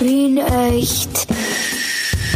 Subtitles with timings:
[0.00, 1.26] Wien echt.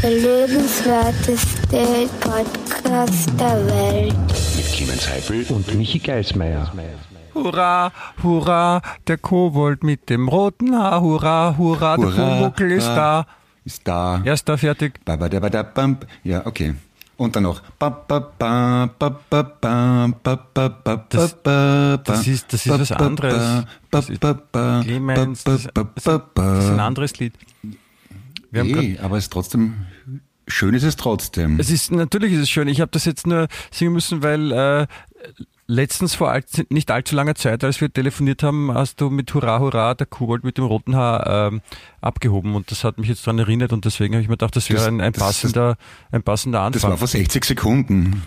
[0.03, 4.15] Der lebenswerteste Podcast der Welt.
[4.57, 6.71] Mit Clemens Heifel und Michi Geismeier.
[7.35, 7.91] Hurra,
[8.23, 13.27] hurra, der Kobold mit dem roten Haar, hurra, hurra, der Pumuckl ist da.
[13.65, 14.21] ist da.
[14.25, 15.03] Erster fertig.
[15.05, 15.97] Ba, ba, da, ba, da, bam.
[16.23, 16.75] Ja, okay.
[17.17, 17.63] Und dann noch.
[17.79, 17.93] Das,
[22.27, 23.65] ist, das ist was anderes.
[23.91, 27.33] Das ist, Clemens, das, das, das ist ein anderes Lied.
[28.51, 29.87] Wir nee, aber es ist trotzdem
[30.47, 31.59] schön ist es trotzdem.
[31.59, 32.69] Es ist natürlich ist es schön.
[32.69, 34.87] Ich habe das jetzt nur singen müssen, weil äh,
[35.67, 39.61] letztens vor all, nicht allzu langer Zeit, als wir telefoniert haben, hast du mit Hurra,
[39.61, 41.61] Hurra, der Kobold mit dem roten Haar ähm,
[42.01, 44.69] abgehoben und das hat mich jetzt daran erinnert und deswegen habe ich mir gedacht, das
[44.71, 45.77] wäre ein, ein, passender,
[46.13, 46.99] ein passender Das war Anfang.
[46.99, 48.23] vor 60 Sekunden.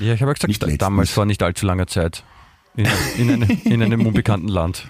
[0.00, 0.78] ja, ich habe ja nicht gesagt, letztens.
[0.78, 2.24] damals vor nicht allzu langer Zeit.
[2.76, 2.86] In,
[3.18, 4.88] in, eine, in einem unbekannten Land.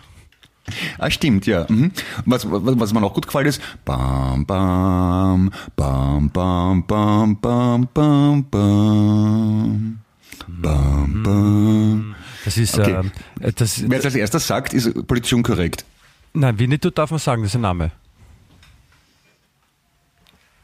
[0.98, 1.66] Ah, stimmt, ja.
[1.68, 1.90] Mhm.
[2.26, 8.44] Was, was, was mir noch gut gefällt ist, bam, bam, bam, bam, bam, bam, bam,
[8.50, 9.99] bam,
[10.48, 12.14] bam, bam.
[12.44, 13.10] Das ist, Okay.
[13.40, 15.84] äh, das, Wer es als erstes sagt, ist politisch unkorrekt.
[16.32, 17.90] nein, Winnetou darf man sagen, das ist ein Name.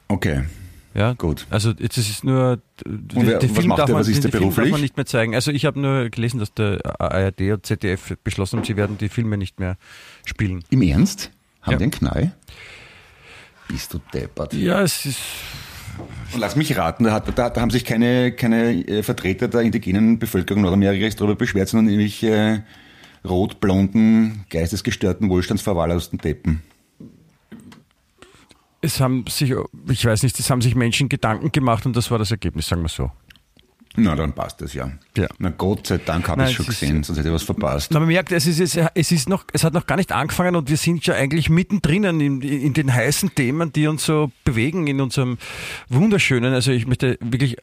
[0.09, 0.45] Okay.
[0.95, 1.47] Ja, Gut.
[1.51, 4.71] Also jetzt ist es nur, wer- was Film macht darf man, den der Film darf
[4.71, 5.35] man nicht mehr zeigen.
[5.35, 9.11] Also ich habe nur gelesen, dass der ARD und ZDF beschlossen haben, sie werden die
[9.11, 9.77] Filme nicht mehr
[10.25, 10.65] spielen.
[10.71, 11.31] Im Ernst?
[11.61, 11.79] Haben Ja.
[11.79, 12.33] die einen Knall?
[13.69, 14.55] Bist du deppert.
[14.55, 15.19] Ja, es ist,
[16.33, 19.63] Und lass mich raten, da, hat, da, da haben sich keine, keine äh, Vertreter der
[19.63, 22.61] indigenen Bevölkerung Nordamerikas darüber beschwert, sondern irgendwelche äh,
[23.27, 26.63] rot-blonden, geistesgestörten, wohlstandsverwahrlosten Deppen.
[28.87, 29.55] es haben sich,
[29.91, 32.83] ich weiß nicht, es haben sich Menschen Gedanken gemacht und das war das Ergebnis, sagen
[32.83, 33.11] wir so.
[33.97, 34.91] Na, dann passt das ja.
[35.17, 35.27] Ja.
[35.39, 37.91] Na Gott sei Dank habe ich schon es ist- gesehen, sonst hätte ich was verpasst.
[37.93, 40.55] Na, man merkt, es ist, es, es ist noch, es hat noch gar nicht angefangen
[40.57, 44.87] und wir sind ja eigentlich mittendrin in, in den heißen Themen, die uns so bewegen
[44.87, 45.39] in unserem
[45.89, 47.57] wunderschönen, also ich möchte wirklich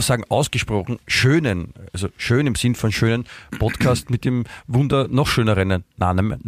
[0.00, 3.24] sagen, ausgesprochen schönen, also schön im Sinn von schönen
[3.58, 6.40] Podcast mit dem Wunder noch schöneren Namen,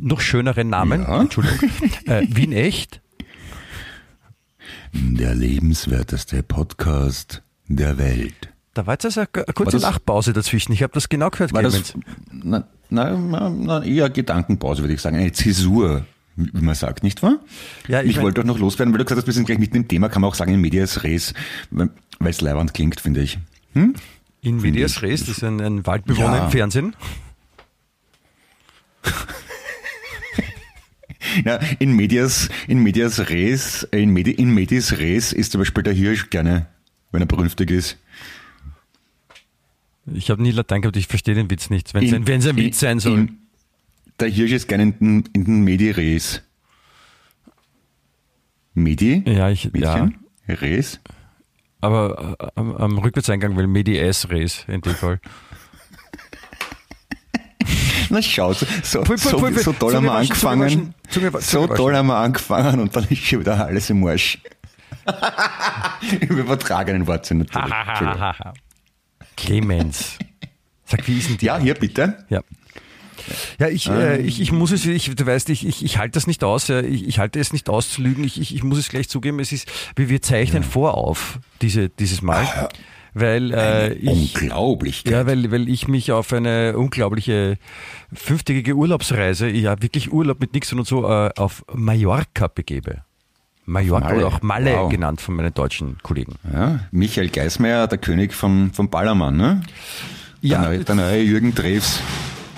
[0.00, 1.20] noch schöneren Namen, Ja.
[1.22, 1.70] Entschuldigung,
[2.06, 3.00] äh, Wien echt.
[4.92, 7.42] Der lebenswerteste Podcast
[7.76, 8.48] der Welt.
[8.74, 10.72] Da war jetzt also eine kurze das- Lachpause dazwischen.
[10.72, 11.94] Ich habe das genau gehört, Clemens.
[12.32, 15.16] na, na, na, eher Gedankenpause, würde ich sagen.
[15.16, 16.04] Eine Zäsur,
[16.36, 17.38] wie man sagt, nicht wahr?
[17.88, 19.58] Ja, ich ich mein- wollte doch noch loswerden, weil du gesagt hast, wir sind gleich
[19.58, 21.34] mitten im Thema, kann man auch sagen, in medias res,
[21.70, 21.90] weil
[22.24, 23.38] es leiwand klingt, finde ich.
[23.74, 23.94] Hm?
[24.42, 25.02] In Medias ich.
[25.02, 26.44] Res, das ist ein, ein Waldbewohner Ja.
[26.46, 26.96] im Fernsehen.
[31.44, 35.92] Ja, in medias, in medias res, in, Medi, in medis res ist zum Beispiel der
[35.92, 36.66] Hirsch gerne,
[37.12, 37.96] wenn er brünftig ist.
[40.12, 41.94] Ich habe nie Latein gehabt, ich verstehe den Witz nicht.
[41.94, 43.18] Wenn es In- ein, wenn's ein in- Witz sein soll.
[43.18, 43.38] in-
[44.18, 46.42] Der Hirsch ist gerne in den, in den Medi res.
[48.74, 49.22] Medi?
[49.26, 50.08] ja, ich, ja?
[50.48, 51.00] Res?
[51.82, 55.18] aber äh, am, am Rückwärtseingang, weil Medi S Res in dem Fall.
[58.10, 59.62] Na schau, so, so, Pui, pui, so, pui, pui.
[59.62, 60.94] so toll haben wir angefangen.
[61.08, 64.38] Zunge wa- So toll haben wir angefangen und dann ist schon wieder alles im Arsch.
[66.20, 67.74] Im übertragenen Wortsinn natürlich.
[69.36, 70.18] Clemens.
[70.84, 71.46] Sag, wie ist denn die?
[71.46, 72.24] Ja, hier bitte.
[72.28, 72.42] Ja.
[73.58, 76.26] Ja, ich, äh, ich, ich muss es, ich, du weißt, ich, ich, ich halte das
[76.26, 78.78] nicht aus, ja, ich, ich halte es nicht aus zu lügen, ich, ich, ich muss
[78.78, 82.70] es gleich zugeben, es ist, wir, wir zeichnen vorauf, diese, dieses Mal,
[83.12, 85.04] weil äh, ich, Unglaublich.
[85.06, 87.58] ja, weil, weil ich mich auf eine unglaubliche
[88.12, 93.04] fünftägige Urlaubsreise, ja wirklich Urlaub mit Nixon und so, äh, auf Mallorca begebe.
[93.70, 94.18] Mallorca Malle.
[94.18, 94.90] oder auch Malle Wow.
[94.90, 96.34] genannt von meinen deutschen Kollegen.
[96.52, 99.62] Ja, Michael Geismeier, der König vom, vom Ballermann, ne?
[100.42, 102.00] Ja, der, neue, der neue Jürgen Drews.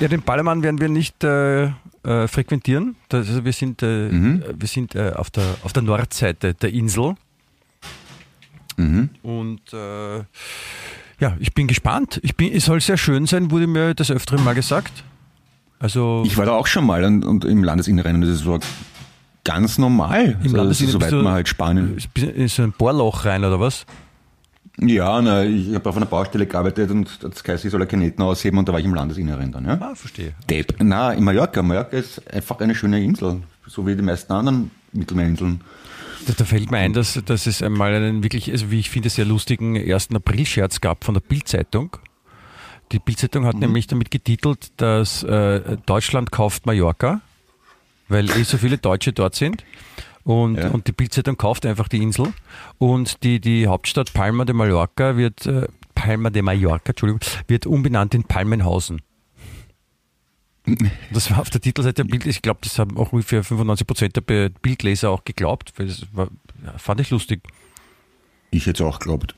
[0.01, 1.65] Ja, den Ballermann werden wir nicht äh,
[2.05, 2.97] äh, frequentieren.
[3.09, 4.43] Das, also wir sind, äh, Mhm.
[4.59, 7.15] wir sind äh, auf, der, auf der Nordseite der Insel.
[8.77, 9.11] Mhm.
[9.23, 10.19] Und äh,
[11.21, 12.19] ja, ich bin gespannt.
[12.23, 15.05] Ich bin, es soll sehr schön sein, wurde mir des Öfteren mal gesagt.
[15.79, 18.61] Also Ich war da auch schon mal und, und im Landesinneren und das war
[19.45, 20.39] ganz normal.
[20.43, 21.97] im so, Landesinneren soweit man halt Spanien.
[22.17, 23.87] ist so ein Bohrloch rein oder was?
[24.81, 28.59] Ja, na, ich habe auf einer Baustelle gearbeitet und das heißt, ich soll Kaneten ausheben
[28.59, 29.79] und da war ich im Landesinneren dann, ja.
[29.81, 30.35] Ah, verstehe.
[30.49, 30.77] Depp.
[30.81, 31.63] Na, in Mallorca.
[31.63, 35.61] Mallorca ist einfach eine schöne Insel, so wie die meisten anderen Mittelmeerinseln.
[36.27, 39.11] Da, da fällt mir ein, dass, dass es einmal einen wirklich, also wie ich finde,
[39.11, 40.09] sehr lustigen 1.
[40.15, 41.97] April-Scherz gab von der Bild-Zeitung.
[42.93, 43.47] Die Bild-Zeitung Mhm.
[43.49, 47.21] hat nämlich damit getitelt, dass äh, Deutschland kauft Mallorca,
[48.13, 49.65] weil eh so viele Deutsche dort sind.
[50.25, 50.69] Und, Ja.
[50.69, 52.33] und die Bild-Zeitung kauft einfach die Insel.
[52.79, 55.67] Und die, die Hauptstadt Palma de Mallorca wird, äh,
[55.97, 59.03] Palma de Mallorca, Entschuldigung, wird umbenannt in Palmenhausen.
[61.11, 62.25] Das war auf der Titelseite der Bild.
[62.27, 65.73] Ich glaube, das haben auch ungefähr 95 Prozent der Be- Bildleser auch geglaubt.
[65.77, 66.29] Weil das war,
[66.77, 67.41] fand ich lustig.
[68.53, 69.35] Ich hätte es auch geglaubt.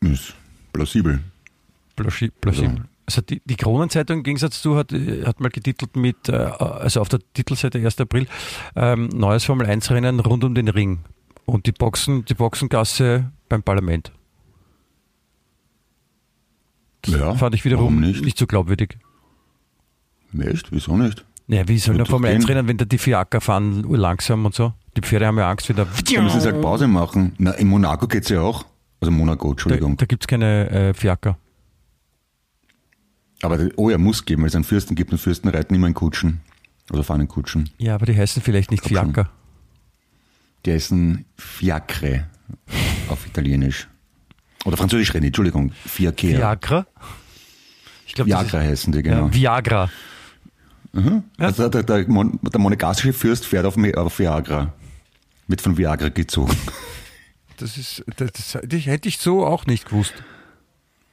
[0.00, 0.34] Ist
[0.72, 1.20] plausibel.
[1.98, 2.84] Plaschi- Plausibel.
[3.10, 7.00] Also die, die Kronenzeitung im Gegensatz zu hat, äh, hat mal getitelt mit, äh, also
[7.00, 8.00] auf der Titelseite 1.
[8.00, 8.28] April,
[8.76, 11.00] ähm, neues Formel 1 Rennen rund um den Ring.
[11.44, 14.12] Und die Boxen, die Boxengasse beim Parlament.
[17.06, 18.24] Ja, Fand ich wiederum nicht?
[18.24, 18.38] nicht?
[18.38, 18.96] so glaubwürdig.
[20.38, 20.70] Echt?
[20.70, 21.24] Wieso nicht?
[21.48, 22.54] Naja, wie soll der Formel 1 gehen.
[22.54, 24.72] Rennen, wenn da die Fiaker fahren, langsam und so?
[24.96, 25.84] Die Pferde haben ja Angst wieder.
[26.14, 27.34] Da müssen sie halt Pause machen.
[27.38, 28.64] Na, in Monaco geht's ja auch.
[29.00, 29.96] Also Monaco, Da, Entschuldigung.
[29.96, 31.36] da gibt es keine äh, Fiaker.
[33.42, 35.94] Aber, oh, er muss geben, weil es einen Fürsten gibt und Fürsten reiten immer in
[35.94, 36.40] Kutschen.
[36.90, 37.70] Also fahren in Kutschen.
[37.78, 38.90] Ja, aber die heißen vielleicht nicht schon.
[38.90, 39.30] Fiaker.
[40.66, 42.26] Die heißen Fiacre
[43.08, 43.88] auf Italienisch.
[44.64, 45.72] Oder Französisch reden, Entschuldigung.
[45.72, 46.28] Fiacre.
[46.28, 46.86] Viagra?
[48.06, 49.26] Ich glaube, Viagra heißen die, genau.
[49.26, 49.90] ja, Viagra.
[51.38, 54.72] Also der, der, Mon der monegassische Fürst fährt auf, auf Viagra.
[55.46, 56.56] Wird von Viagra gezogen.
[57.56, 60.14] Das ist, das, das, das hätte ich so auch nicht gewusst.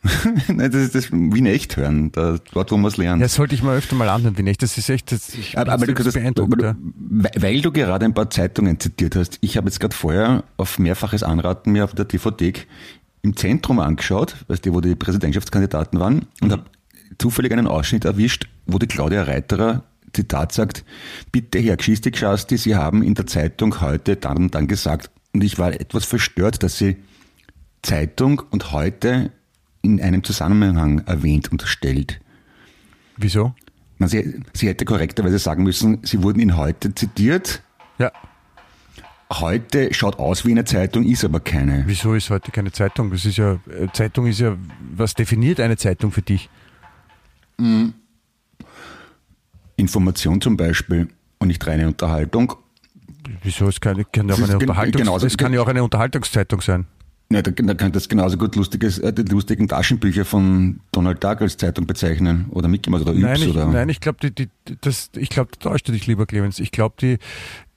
[0.47, 2.11] Nein, das ist das wie in echt hören.
[2.11, 3.21] Da, dort, wo man es lernt.
[3.21, 4.61] Das sollte ich mal öfter mal anhören, den echt.
[4.63, 6.61] Das ist echt, das, ich Aber, aber du, das, beeindruckt.
[6.61, 6.75] ja.
[6.95, 10.79] weil, weil du gerade ein paar Zeitungen zitiert hast, ich habe jetzt gerade vorher auf
[10.79, 12.53] mehrfaches Anraten mir auf der DVD
[13.23, 16.23] im Zentrum angeschaut, weißt du, wo die Präsidentschaftskandidaten waren, Mhm.
[16.41, 16.63] und habe
[17.17, 19.83] zufällig einen Ausschnitt erwischt, wo die Claudia Reiterer,
[20.13, 20.85] Zitat sagt,
[21.31, 25.59] bitte Herr Gschisti-Gschasti, Sie haben in der Zeitung heute dann und dann gesagt, und ich
[25.59, 26.95] war etwas verstört, dass Sie
[27.81, 29.31] Zeitung und heute
[29.93, 32.19] in einem Zusammenhang erwähnt und stellt.
[33.17, 33.53] Wieso?
[33.97, 37.63] Man, sie, sie hätte korrekterweise sagen müssen, sie wurden in heute zitiert.
[37.97, 38.11] Ja.
[39.31, 41.83] Heute schaut aus wie eine Zeitung, ist aber keine.
[41.87, 43.11] Wieso ist heute keine Zeitung?
[43.11, 44.55] Das ist ja, äh, Zeitung ist ja,
[44.95, 46.49] was definiert eine Zeitung für dich?
[49.75, 51.09] Information zum Beispiel
[51.39, 52.53] und nicht reine Unterhaltung.
[53.43, 53.67] Wieso?
[53.67, 56.85] Es kann, kann ja auch eine Unterhaltungs es kann ja auch eine Unterhaltungszeitung sein.
[57.29, 61.41] Ja, da, da kann das genauso gut lustiges, äh, die lustigen Taschenbücher von Donald Duck
[61.41, 63.67] als Zeitung bezeichnen oder Mickey Mouse oder Yps Nein, ich, oder.
[63.67, 66.59] nein, ich glaube, die, die, das, ich glaube, da täuscht du dich lieber, Clemens.
[66.59, 67.17] Ich glaube, die,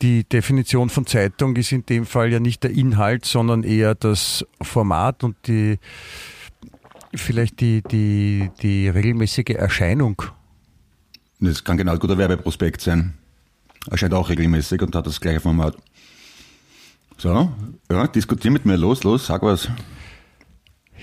[0.03, 4.47] die Definition von Zeitung ist in dem Fall ja nicht der Inhalt, sondern eher das
[4.63, 5.81] Format und die,
[7.13, 10.23] vielleicht die, die, die regelmäßige Erscheinung.
[11.41, 13.15] Das kann genauso gut ein Werbeprospekt sein.
[13.91, 15.77] Erscheint auch regelmäßig und hat das gleiche Format.
[17.21, 17.51] So,
[17.93, 18.77] ja, diskutier mit mir.
[18.79, 19.69] Los, los, sag was.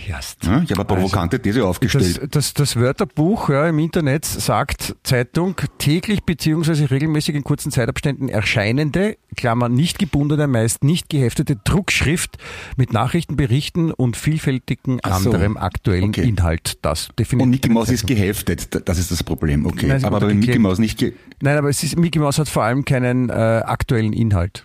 [0.08, 0.44] Erst.
[0.46, 2.20] Ja, ich habe eine provokante These aufgestellt.
[2.22, 8.30] Das, das, das Wörterbuch ja, im Internet sagt Zeitung täglich beziehungsweise regelmäßig in kurzen Zeitabständen
[8.30, 12.38] erscheinende, Klammer nicht gebundene, meist nicht geheftete Druckschrift
[12.78, 15.32] mit Nachrichten, Berichten und vielfältigen Ach so.
[15.32, 16.28] anderem aktuellen Okay.
[16.30, 16.78] Inhalt.
[16.84, 19.66] Das definiert Und Mickey Mouse ist geheftet, da- das ist das Problem.
[19.66, 20.60] Okay, Nein, aber bei Mickey.
[20.60, 21.04] Mouse nicht.
[21.42, 24.64] Nein, aber es ist, Mickey Mouse hat vor allem keinen äh, aktuellen Inhalt.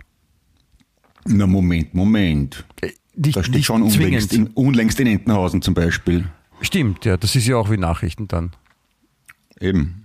[1.27, 2.65] Na Moment, Moment.
[3.15, 6.25] Nicht, Da steht schon unlängst in, unlängst in Entenhausen zum Beispiel.
[6.63, 8.53] Stimmt, ja, das ist ja auch wie Nachrichten dann.
[9.61, 10.05] Eben.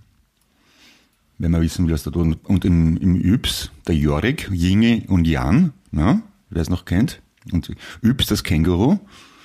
[1.38, 2.38] Wenn man wissen will, was da tut.
[2.46, 7.22] Und im, im Yps, der Jorik, Jinge und Jan, na, wer es noch kennt,
[7.52, 7.72] und
[8.04, 8.98] Yps, das Känguru,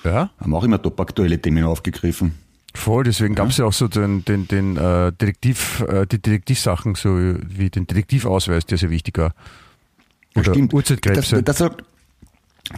[0.04, 0.30] Ja.
[0.38, 2.32] haben auch immer topaktuelle Themen aufgegriffen.
[2.74, 6.94] Voll, deswegen gab es ja auch so den, den, den äh, Detektiv, äh, die Detektivsachen,
[6.94, 7.10] so
[7.46, 9.34] wie den Detektivausweis, der sehr wichtig war.
[10.34, 10.72] Oder Stimmt.
[10.72, 11.76] Das, das, soll,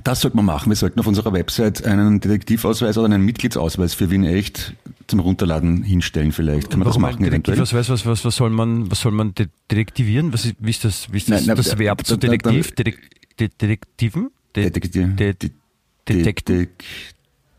[0.03, 0.71] das sollte man machen.
[0.71, 4.75] Wir sollten auf unserer Website einen Detektivausweis oder einen Mitgliedsausweis für Wien Echt
[5.07, 6.71] zum Runterladen hinstellen vielleicht.
[6.71, 7.59] Kann man Warum das machen eventuell?
[7.59, 10.33] Was, was, was soll man, was soll man de detektivieren?
[10.33, 12.73] Was ist, wie ist das, wie ist das, Nein, nein, das da- Verb zu Detektiv?
[12.73, 14.31] Detek De Detektiven?
[14.57, 15.17] De Detektiv.
[15.17, 15.53] De Die-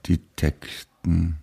[0.08, 1.36] Detekten?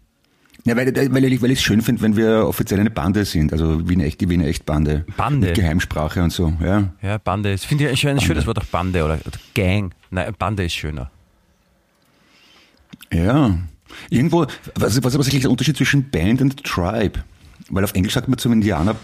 [0.65, 3.53] Ja, weil, weil, ich, weil ich es schön finde, wenn wir offiziell eine Bande sind,
[3.53, 5.05] also Wien Echt, die Wiener Echt-Bande.
[5.17, 5.49] Bande?
[5.49, 6.93] Mit Geheimsprache und so, ja.
[7.03, 7.51] Ja, Bande.
[7.51, 9.93] Das finde ich ein schönes Wort, auch Bande oder, oder Gang.
[10.11, 11.11] Nein, Bande ist schöner.
[13.13, 13.59] Ja.
[14.09, 17.25] Irgendwo, was, was ist eigentlich der Unterschied zwischen Band und Tribe?
[17.69, 18.95] Weil auf Englisch sagt man zum Indianer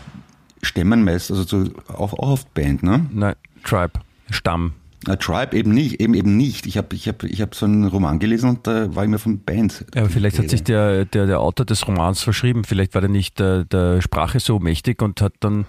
[0.62, 3.06] Stämmen meist, also zu, auch, auch oft Band, ne?
[3.12, 3.34] Nein,
[3.64, 4.00] Tribe,
[4.30, 4.74] Stamm.
[5.06, 6.66] Na, Tribe eben nicht, eben eben nicht.
[6.66, 9.40] Ich habe ich hab, ich hab so einen Roman gelesen und da war immer von
[9.44, 9.84] Band.
[9.94, 12.64] Ja, aber vielleicht hat sich der, der, der Autor des Romans verschrieben.
[12.64, 15.66] Vielleicht war er nicht der, der Sprache so mächtig und hat dann,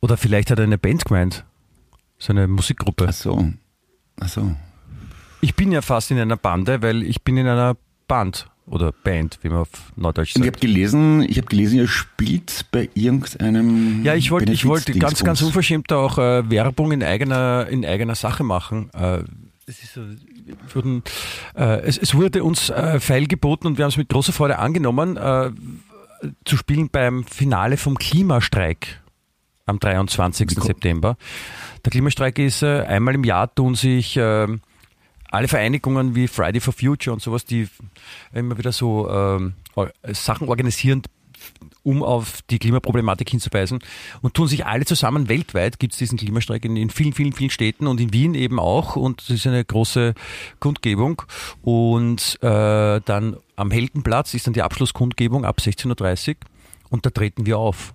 [0.00, 1.44] oder vielleicht hat er eine Band gemeint.
[2.18, 3.06] So eine Musikgruppe.
[3.08, 3.52] Ach so.
[4.20, 4.56] Ach so.
[5.42, 7.76] Ich bin ja fast in einer Bande, weil ich bin in einer
[8.08, 10.56] Band oder Band, wie man auf Neudeutsch Und ich sagt.
[10.56, 14.02] habe gelesen, ich habe gelesen, ihr spielt bei irgendeinem.
[14.04, 18.14] Ja, ich wollte, ich wollte ganz, ganz unverschämt auch äh, Werbung in eigener, in eigener
[18.16, 18.90] Sache machen.
[18.92, 19.20] Äh,
[19.66, 19.98] es, ist
[20.74, 21.02] wurden,
[21.56, 25.16] äh, es, es wurde uns äh, feilgeboten und wir haben es mit großer Freude angenommen.
[25.16, 25.50] Äh,
[26.44, 29.00] zu spielen beim Finale vom Klimastreik
[29.66, 30.50] am 23.
[30.50, 31.16] Wie ko- September.
[31.84, 34.46] Der Klimastreik ist äh, einmal im Jahr tun sich äh,
[35.36, 37.68] alle Vereinigungen wie Friday for Future und sowas, die
[38.32, 39.52] immer wieder so ähm,
[40.12, 41.02] Sachen organisieren,
[41.82, 43.80] um auf die Klimaproblematik hinzuweisen.
[44.22, 47.50] Und tun sich alle zusammen weltweit, gibt es diesen Klimastreik in, in vielen, vielen, vielen
[47.50, 48.96] Städten und in Wien eben auch.
[48.96, 50.14] Und das ist eine große
[50.58, 51.22] Kundgebung.
[51.62, 56.34] Und äh, dann am Heldenplatz ist dann die Abschlusskundgebung ab 16.30 Uhr
[56.90, 57.94] und da treten wir auf.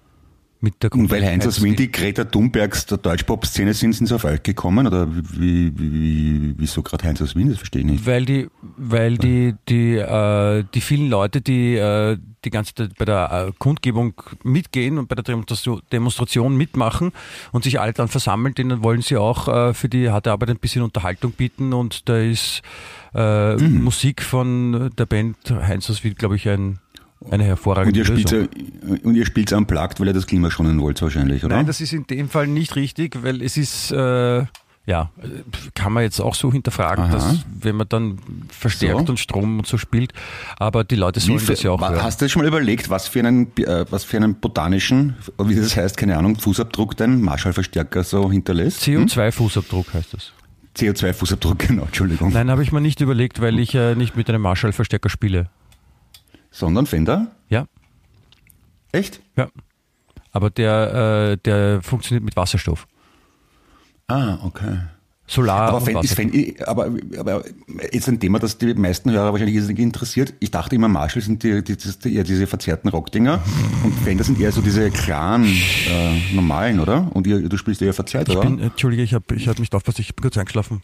[0.63, 4.23] Mit der Und weil Heinz aus die Greta Thunbergs der Deutschpop-Szene sind, sind sie auf
[4.25, 4.85] euch gekommen?
[4.85, 7.49] Oder wie, wie, wie, wieso gerade Heinz aus Wien?
[7.49, 8.05] Das verstehe ich nicht.
[8.05, 13.05] Weil die, weil die, die, äh, die vielen Leute, die äh, die ganze Zeit bei
[13.05, 14.13] der äh, Kundgebung
[14.43, 17.11] mitgehen und bei der Demonstration- mitmachen
[17.51, 20.59] und sich alle dann versammeln, denen wollen sie auch äh, für die harte Arbeit ein
[20.59, 22.61] bisschen Unterhaltung bieten und da ist
[23.13, 23.83] äh, Mhm.
[23.83, 26.79] Musik von der Band Heinz aus Wien, glaube ich, ein,
[27.29, 28.47] eine Und hervorragende ihr spielt Lösung.
[29.03, 31.55] und ihr spielt unplugged, weil ihr das Klima schonen wollt wahrscheinlich, oder?
[31.57, 34.45] Nein, das ist in dem Fall nicht richtig, weil es ist, äh,
[34.87, 35.27] ja, äh,
[35.75, 37.13] kann man jetzt auch so hinterfragen, Aha.
[37.13, 38.17] dass wenn man dann
[38.49, 39.11] verstärkt So.
[39.11, 40.11] und Strom und so spielt,
[40.57, 42.01] aber die Leute sollen Wie das ja auch hören.
[42.01, 45.75] Hast du schon mal überlegt, was für einen, äh, was für einen botanischen, wie das
[45.77, 48.81] heißt, keine Ahnung, Fußabdruck dein Marshallverstärker so hinterlässt?
[48.81, 50.31] CO2-Fußabdruck heißt das.
[50.75, 52.33] CO2-Fußabdruck, genau, Entschuldigung.
[52.33, 55.49] Nein, habe ich mir nicht überlegt, weil ich äh, nicht mit einem Marshall-Verstärker spiele.
[56.51, 57.31] Sondern Fender?
[57.49, 57.65] Ja,
[58.91, 59.21] Echt?
[59.35, 59.47] ja.
[60.33, 62.87] Aber der, äh, der funktioniert mit Wasserstoff.
[64.07, 64.79] Ah, okay.
[65.27, 66.13] Solar Aber, Fan, ist.
[66.13, 66.31] Fan,
[66.65, 67.43] aber, aber
[67.91, 70.33] ist ein Thema, das die meisten Hörer wahrscheinlich irrsinnig interessiert.
[70.41, 73.41] Ich dachte immer, Marshall sind die, die, die, eher diese verzerrten Rockdinger
[73.85, 77.09] und Fender sind eher so diese klaren, äh, normalen, oder?
[77.13, 78.45] Und ihr, du spielst eher verzerrt, Ich oder?
[78.49, 80.81] bin, äh, Entschuldige, ich habe ich hab nicht aufpasst, ich bin kurz eingeschlafen.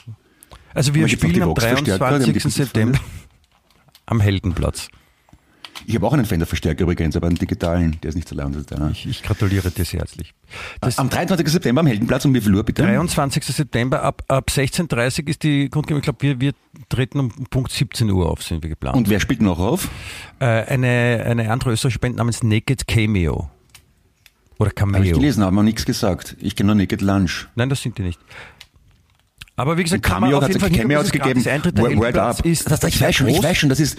[0.73, 2.43] Also wir spielen am Vox-Verstärker, die haben 23.
[2.43, 2.99] die September
[4.05, 4.87] am Heldenplatz.
[5.89, 8.91] Ich habe auch einen Fender-Verstärker übrigens, aber einen digitalen, der ist nicht so deiner.
[8.91, 10.33] Ich, ich gratuliere dir sehr herzlich.
[10.81, 11.47] Das Am 23.
[11.47, 12.81] September am Heldenplatz um wie viel Uhr bitte?
[12.81, 13.41] 23.
[13.45, 15.99] September ab, ab 16.30 Uhr ist die Kundgebung.
[15.99, 16.51] Ich glaube, wir, wir
[16.89, 18.97] treten um Punkt 17 Uhr auf, sind wir geplant.
[18.97, 19.87] Und wer spielt noch auf?
[20.39, 23.49] äh, eine, eine andere österreichische Band namens Naked Cameo.
[24.59, 25.15] Oder Habe ich Cameo.
[25.19, 26.35] gelesen, haben wir nichts gesagt.
[26.41, 27.47] Ich kenne nur Naked Lunch.
[27.55, 28.19] Nein, das sind die nicht.
[29.59, 31.55] Aber wie gesagt, kann man Cameo auf hat jeden Fall sich Cameo hinkommen, hat's gegeben.
[31.55, 32.45] Eintritt Word Up.
[32.45, 33.97] ist Das, ich weiß schon, ich weiß schon, das ist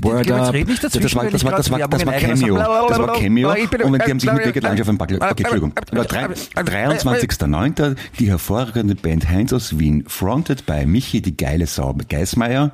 [0.00, 0.54] Word Up.
[0.54, 2.56] Das war, das war, das war, das war Cameo.
[2.56, 3.50] Das war Cameo.
[3.82, 5.16] Und die haben sich mit Naked Lunch auf ein Backel.
[5.16, 5.72] Okay, Entschuldigung.
[5.90, 7.96] Aber drei- 23.09.
[8.20, 12.70] die hervorragende Band Heinz aus Wien, fronted by Michi die geile Sau Geismeier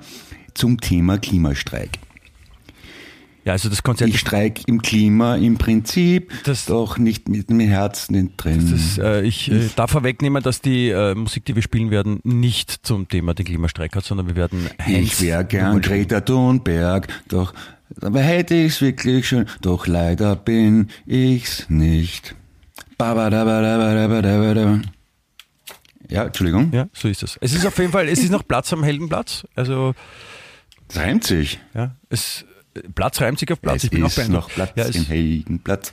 [0.52, 1.98] zum Thema Klimastreik.
[3.48, 7.60] Ja, also das Konzert Ich streik im Klima im Prinzip, Das- doch nicht mit dem
[7.60, 8.68] Herzen nicht drin.
[8.70, 12.70] Das, äh, ich äh, darf vorwegnehmen, dass die äh, Musik, die wir spielen werden, nicht
[12.86, 17.54] zum Thema den Klimastreik hat, sondern wir werden Ich wär gern Greta Thunberg, doch
[17.98, 22.34] dabei hätte ich's wirklich schön, doch leider bin ich's nicht.
[26.10, 26.70] Ja, Entschuldigung.
[26.74, 27.38] Ja, so ist es.
[27.40, 29.46] Es ist auf jeden Fall, es ist noch Platz am Heldenplatz.
[29.54, 29.94] Also,
[30.88, 31.60] Das reimt sich.
[31.74, 32.44] ja, es,
[32.94, 33.76] Platz reimt sich auf Platz.
[33.76, 34.48] es ich bin auch ist beeindruckt.
[34.48, 35.92] noch Platz ja, im Heldenplatz.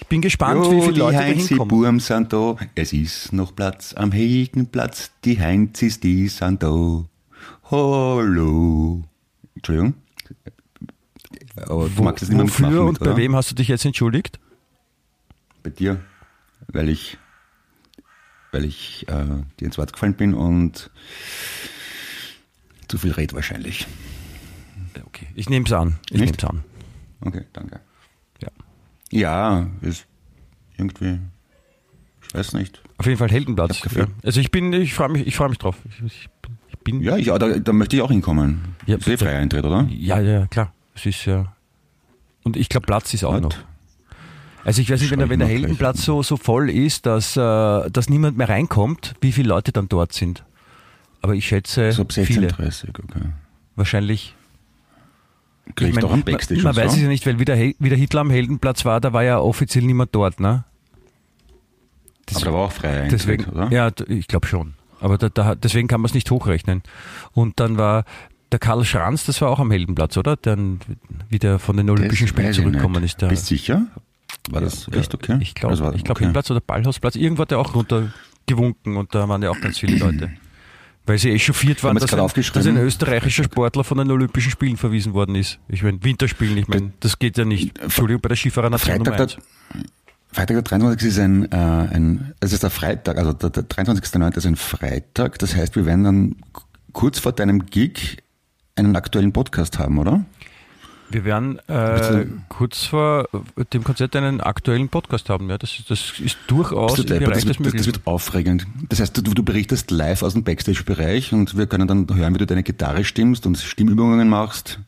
[0.00, 1.68] ich bin gespannt, Jo, wie viele Leute da Heinzi hinkommen.
[1.68, 2.56] Burm sind da.
[2.74, 5.10] Es ist noch Platz am Heldenplatz.
[5.24, 7.04] Die Heinzis, die sind da.
[7.70, 9.02] Hallo.
[9.54, 9.94] Entschuldigung.
[11.56, 13.54] Aber du Wo, magst es nicht mehr wofür machen und mit, bei wem hast du
[13.54, 14.38] dich jetzt entschuldigt?
[15.62, 16.00] bei dir,
[16.68, 17.18] weil ich,
[18.52, 19.24] weil ich äh,
[19.58, 20.90] dir ins Wort gefallen bin und
[22.86, 23.84] zu viel red wahrscheinlich.
[25.06, 25.98] Okay, ich nehme es an.
[26.10, 26.62] Ich nehme es an.
[27.20, 27.80] Okay, danke.
[28.40, 28.48] Ja.
[29.10, 30.06] Ja, ist
[30.76, 31.18] irgendwie,
[32.26, 32.82] ich weiß nicht.
[32.98, 33.82] Auf jeden Fall Heldenplatz.
[33.84, 33.92] Ich.
[33.92, 34.06] Ja.
[34.22, 35.76] Also ich bin, ich freue mich, ich freue mich drauf.
[35.88, 38.76] Ich, ich, bin- ich bin, Ja, ja da, da möchte ich auch hinkommen.
[38.86, 39.86] Ja, Seefreier Eintritt, oder?
[39.90, 40.72] ja, ja, klar.
[40.94, 41.52] Es ist ja.
[42.44, 43.42] Und ich glaube, Platz ist auch Gut.
[43.42, 43.54] noch.
[44.64, 45.48] Also ich weiß nicht, wenn, der- ich wenn der.
[45.48, 49.88] Heldenplatz so, so voll ist, dass, äh, dass niemand mehr reinkommt, wie viele Leute dann
[49.88, 50.44] dort sind.
[51.22, 52.48] Aber ich schätze So ab viele.
[52.48, 53.20] 16.30 okay.
[53.74, 54.34] Wahrscheinlich.
[55.74, 57.44] Krieg ich mein, doch am man, Backstage man und weiß es ja nicht, weil wie
[57.44, 60.64] der, wie der Hitler am Heldenplatz war, da war ja offiziell niemand dort, ne?
[62.34, 63.70] Aber da war auch Eintritt, Deswegen, oder?
[63.70, 64.74] ja, ich glaube schon.
[65.00, 66.82] Aber da, da, deswegen kann man es nicht hochrechnen.
[67.32, 68.04] Und dann war
[68.52, 70.36] der Karl Schranz, das war auch am Heldenplatz, oder?
[70.36, 70.80] Dann
[71.28, 73.20] wieder von den Olympischen Das Spielen zurückgekommen ist.
[73.20, 73.86] Der, Bist sicher?
[74.50, 75.38] War das echt okay?
[75.40, 76.24] Ich glaube, Also ich glaub, okay.
[76.24, 77.16] Heldenplatz oder Ballhausplatz.
[77.16, 80.30] Irgendwo hat er auch runtergewunken und da waren ja auch ganz viele Leute.
[81.06, 84.50] Weil sie echauffiert waren, wir jetzt dass ein, dass ein österreichischer Sportler von den Olympischen
[84.50, 85.60] Spielen verwiesen worden ist.
[85.68, 87.78] Ich meine, Winterspielen, ich meine, das geht ja nicht.
[87.78, 89.38] Entschuldigung, bei der Skifahrernation Nummer Freitag,
[90.32, 91.08] Freitag der 23.
[91.08, 94.36] ist ein, äh, ein es ist der Freitag, also der, der 23.09.
[94.36, 95.38] ist ein Freitag.
[95.38, 96.36] Das heißt, wir werden dann
[96.92, 98.18] kurz vor deinem Gig
[98.74, 100.24] einen aktuellen Podcast haben, oder?
[101.08, 103.28] Wir werden äh, kurz vor
[103.72, 105.48] dem Konzert einen aktuellen Podcast haben.
[105.48, 108.66] Ja, das, das ist durchaus im Bereich das, wird, das, wird aufregend.
[108.88, 112.38] Das heißt, du, du berichtest live aus dem Backstage-Bereich und wir können dann hören, wie
[112.38, 114.80] du deine Gitarre stimmst und Stimmübungen machst.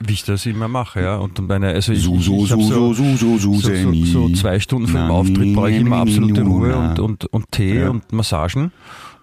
[0.00, 1.16] Wie ich das immer mache, ja.
[1.16, 4.58] Und meine, also ich, so, so, ich so, so, so, so, so, so, so, zwei
[4.58, 7.90] Stunden vor dem Auftritt brauche ich immer absolute Ruhe und, und, und Tee ja.
[7.90, 8.72] und Massagen.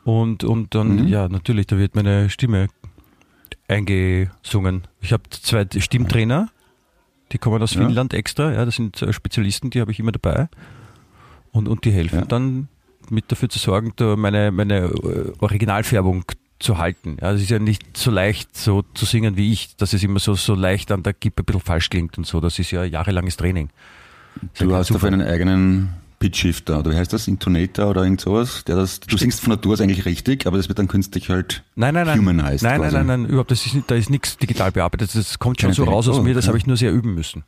[0.03, 1.07] Und, und dann, mhm.
[1.07, 2.67] ja, natürlich, da wird meine Stimme
[3.71, 4.83] eingesungen.
[5.01, 6.49] Ich habe zwei Stimmtrainer,
[7.31, 7.81] die kommen aus ja.
[7.81, 10.49] Finnland extra, ja, das sind äh, Spezialisten, die habe ich immer dabei.
[11.51, 12.25] Und, und die helfen ja.
[12.25, 12.67] dann
[13.09, 16.23] mit dafür zu sorgen, da meine, meine äh, Originalfärbung
[16.59, 17.17] zu halten.
[17.19, 20.19] Ja, es ist ja nicht so leicht so zu singen wie ich, dass es immer
[20.19, 22.39] so, so leicht an der Kippe ein bisschen falsch klingt und so.
[22.39, 23.69] Das ist ja jahrelanges Training.
[24.57, 25.89] Du hast auf einen eigenen
[26.21, 27.27] Pitchshifter oder wie heißt das?
[27.27, 28.63] Intonator oder irgend sowas?
[28.65, 31.63] Der das, du singst von Natur aus eigentlich richtig, aber das wird dann künstlich halt
[31.75, 32.19] nein, nein, nein.
[32.19, 32.61] humanized.
[32.61, 35.13] Nein, nein, nein, nein, überhaupt, das ist, da ist nichts digital bearbeitet.
[35.15, 36.49] Das kommt schon Keine so raus aus oh, mir, das ja.
[36.49, 37.43] habe ich nur sehr üben müssen.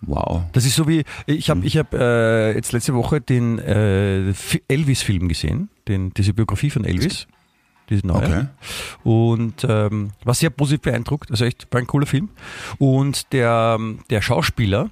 [0.00, 0.44] Wow.
[0.52, 4.32] Das ist so wie, ich habe ich hab, äh, jetzt letzte Woche den äh,
[4.68, 7.26] Elvis-Film gesehen, den, diese Biografie von Elvis.
[7.90, 8.26] Diese neue.
[8.26, 8.46] Okay.
[9.02, 12.30] Und ähm, war sehr positiv beeindruckt, also echt, war ein cooler Film.
[12.78, 13.78] Und der,
[14.10, 14.90] der Schauspieler,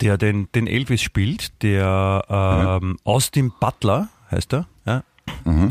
[0.00, 2.24] der den, den Elvis spielt, der
[2.82, 2.96] ähm, mhm.
[3.04, 5.02] Austin Butler heißt er, ja.
[5.44, 5.70] Mhm.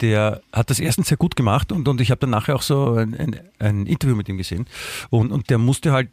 [0.00, 2.94] Der hat das erstens sehr gut gemacht und, und ich habe dann nachher auch so
[2.94, 4.66] ein, ein, ein, Interview mit ihm gesehen.
[5.08, 6.10] Und, und der musste halt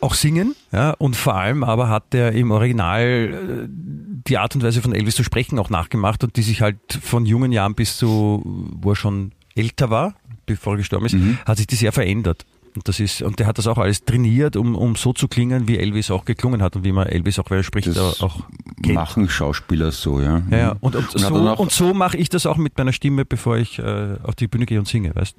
[0.00, 4.64] auch singen, ja, und vor allem aber hat er im Original äh, die Art und
[4.64, 7.96] Weise von Elvis zu sprechen auch nachgemacht und die sich halt von jungen Jahren bis
[7.96, 11.38] zu, wo er schon älter war, bevor er gestorben ist, mhm.
[11.46, 12.44] hat sich die sehr verändert.
[12.74, 15.68] Und das ist, und der hat das auch alles trainiert, um, um so zu klingen,
[15.68, 18.40] wie Elvis auch geklungen hat und wie man Elvis auch, wer er spricht, das auch
[18.82, 18.94] kennt.
[18.94, 20.42] machen Schauspieler so, ja.
[20.50, 20.76] Ja, ja.
[20.80, 23.78] Und, und, und, so, und so mache ich das auch mit meiner Stimme, bevor ich
[23.78, 25.36] äh, auf die Bühne gehe und singe, weißt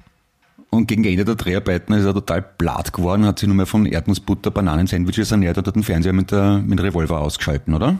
[0.74, 3.86] und gegen Ende der Dreharbeiten ist er total blatt geworden, hat sich nur mehr von
[3.86, 7.98] Erdnussbutter, Bananensandwiches ernährt und hat den Fernseher mit, der, mit dem Revolver ausgeschalten, oder?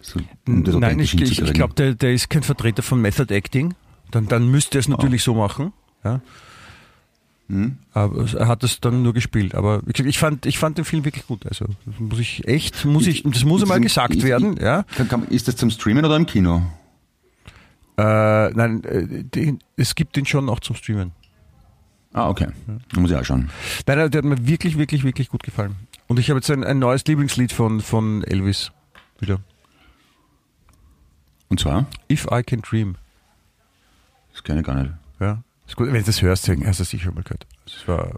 [0.00, 3.74] So, um Nein, ich, ich, ich glaube, der, der ist kein Vertreter von Method Acting.
[4.10, 5.32] Dann, dann müsste er es natürlich oh.
[5.32, 5.72] so machen.
[6.02, 6.20] Ja.
[7.48, 7.78] Hm.
[7.94, 9.54] Aber er hat es dann nur gespielt.
[9.54, 11.46] Aber ich fand, ich fand den Film wirklich gut.
[11.46, 14.56] Also das muss ich echt, muss ich, das muss einmal gesagt ist, werden.
[14.60, 14.84] Ja.
[15.30, 16.62] Ist das zum Streamen oder im Kino?
[17.96, 21.12] Äh, nein, äh, den, es gibt den schon auch zum Streamen.
[22.12, 22.48] Ah, okay.
[22.92, 23.50] Da muss ich auch schauen.
[23.86, 25.76] Nein, der hat mir wirklich, wirklich, wirklich gut gefallen.
[26.06, 28.72] Und ich habe jetzt ein, ein neues Lieblingslied von, von Elvis
[29.20, 29.40] wieder.
[31.48, 31.86] Und zwar?
[32.10, 32.96] If I Can Dream.
[34.32, 34.92] Das kenne ich gar nicht.
[35.18, 35.42] Ja.
[35.68, 37.46] Ist gut, wenn du das hörst, hast du das sicher mal gehört.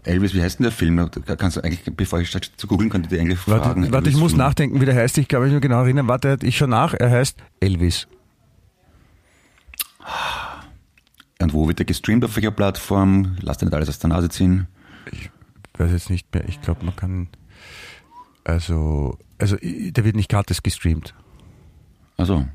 [0.05, 1.11] Elvis, wie heißt denn der Film?
[1.37, 3.81] Kannst du eigentlich, bevor ich starte zu googeln, könnte ich dir eigentlich fragen.
[3.81, 5.17] Warte, warte ich muss nachdenken, wie der heißt.
[5.17, 6.07] Ich glaube, ich nur genau erinnern.
[6.07, 6.93] Warte, ich schon nach.
[6.93, 8.07] Er heißt Elvis.
[11.41, 12.23] Und wo wird der gestreamt?
[12.23, 13.35] Auf welcher Plattform?
[13.41, 14.67] Lass dir nicht alles aus der Nase ziehen.
[15.11, 15.29] Ich
[15.77, 16.47] weiß jetzt nicht mehr.
[16.47, 17.27] Ich glaube, man kann,
[18.45, 21.13] also, also, der wird nicht gratis gestreamt.
[22.15, 22.45] Also,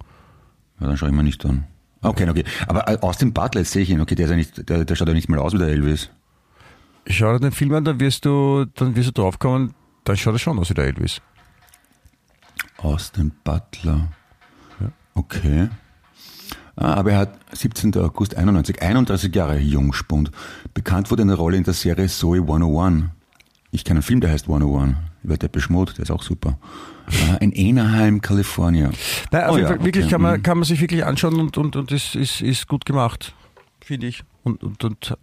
[0.81, 1.67] ja, dann schaue ich mir nicht an.
[2.07, 2.45] Okay, okay.
[2.69, 4.01] Aber äh, aus dem Butler sehe ich ihn.
[4.01, 6.11] Okay, der, ist ja nicht, der, der schaut ja nicht mal aus wie der Elvis.
[7.09, 10.39] Schau dir den Film an, dann wirst du, dann wirst du draufkommen, dann schaut er
[10.39, 11.21] schon aus wie der Elvis.
[12.79, 14.09] Austin Butler.
[14.81, 14.93] Ja.
[15.15, 15.69] Okay.
[16.77, 17.97] Ah, aber er hat 17.
[17.97, 20.31] August 91, 31 Jahre Jungspund.
[20.75, 23.07] Bekannt wurde eine Rolle in der Serie Zoe 101.
[23.71, 24.95] Ich kenne einen Film, der heißt 101.
[25.23, 26.59] Über Depeche Mode, der ist auch super.
[27.07, 28.91] Ah, in Anaheim, California.
[29.31, 30.13] Nein, also oh, ja, wirklich okay.
[30.13, 30.43] kann, man, mhm.
[30.43, 33.35] kann man sich wirklich anschauen und, und, und ist, ist, ist gut gemacht,
[33.81, 34.25] finde ich.
[34.43, 35.17] Und, und, und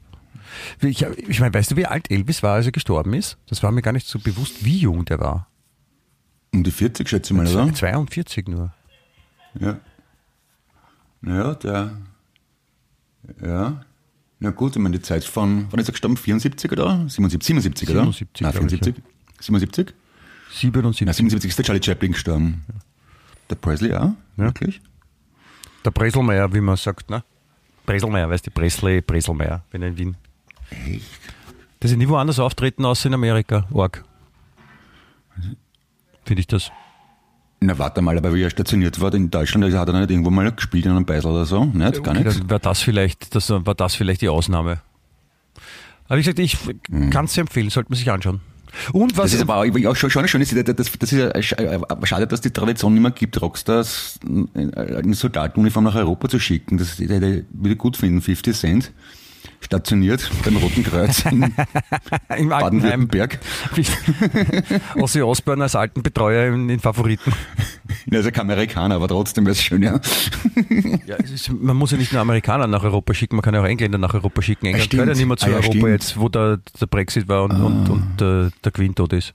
[0.82, 3.38] ich, ich meine, weißt du, wie alt Elvis war, als er gestorben ist?
[3.48, 5.48] Das war mir gar nicht so bewusst, wie jung der war.
[6.54, 7.74] Um die 40, schätze ich mal, oder?
[7.74, 8.72] 42 nur.
[9.60, 9.80] Ja.
[11.22, 11.98] Naja, der,
[13.42, 13.86] ja,
[14.40, 16.18] na gut, ich meine, die Zeit von, wann ist er gestorben?
[16.18, 17.06] 74 oder?
[17.08, 18.02] 77, 77 oder?
[18.12, 18.88] 77, Nein, 74?
[18.90, 19.04] Ich, ja.
[19.40, 19.94] 77?
[20.54, 21.06] 77.
[21.06, 22.64] Na, 77 ist der Charlie Chaplin gestorben.
[22.68, 22.76] Ja.
[23.50, 24.02] Der Presley auch?
[24.02, 24.16] Ja.
[24.38, 24.82] Wirklich?
[25.84, 27.24] Der Breselmeier, wie man sagt, ne?
[27.86, 30.18] Breselmeier, weißt du, Presley, Breselmeier, wenn er in Wien.
[30.70, 31.04] Echt?
[31.80, 33.68] Das ist nie woanders auftreten, außer in Amerika.
[33.72, 34.06] Org.
[36.24, 36.72] Finde ich das.
[37.60, 40.30] Na, warte mal, aber wie er stationiert war in Deutschland, also hat er nicht irgendwo
[40.30, 41.66] mal gespielt in einem Beisel oder so?
[41.66, 42.04] Nicht?
[42.04, 42.50] Gar okay, nichts?
[42.50, 44.82] War das, vielleicht, das war das vielleicht die Ausnahme.
[46.06, 46.58] Aber wie gesagt, ich
[46.90, 47.10] hm.
[47.10, 48.42] kann es empfehlen, sollte man sich anschauen.
[48.92, 52.28] Und was das ist aber auch schon, schon schön, das, das, das ist ja schade,
[52.28, 56.78] dass die Tradition nicht mehr gibt, Rockstars in Soldatenuniform nach Europa zu schicken.
[56.78, 58.92] Das würde ich gut finden, 50 Cent.
[59.62, 61.54] Stationiert beim Roten Kreuz in.
[62.50, 63.40] Baden-Württemberg.
[64.96, 67.34] Ossi Osborne als alten Betreuer in den Favoriten.
[68.12, 70.00] Er ist ja kein Amerikaner, aber trotzdem wäre es schön, ja.
[71.08, 73.66] Ja, ist, man muss ja nicht nur Amerikaner nach Europa schicken, man kann ja auch
[73.66, 74.68] Engländer nach Europa schicken.
[74.68, 75.88] England gehört ja nicht mehr zu Ah, ja, Europa stimmt.
[75.90, 79.34] jetzt, wo der, der Brexit war und, und, und der, der Queen tot ist.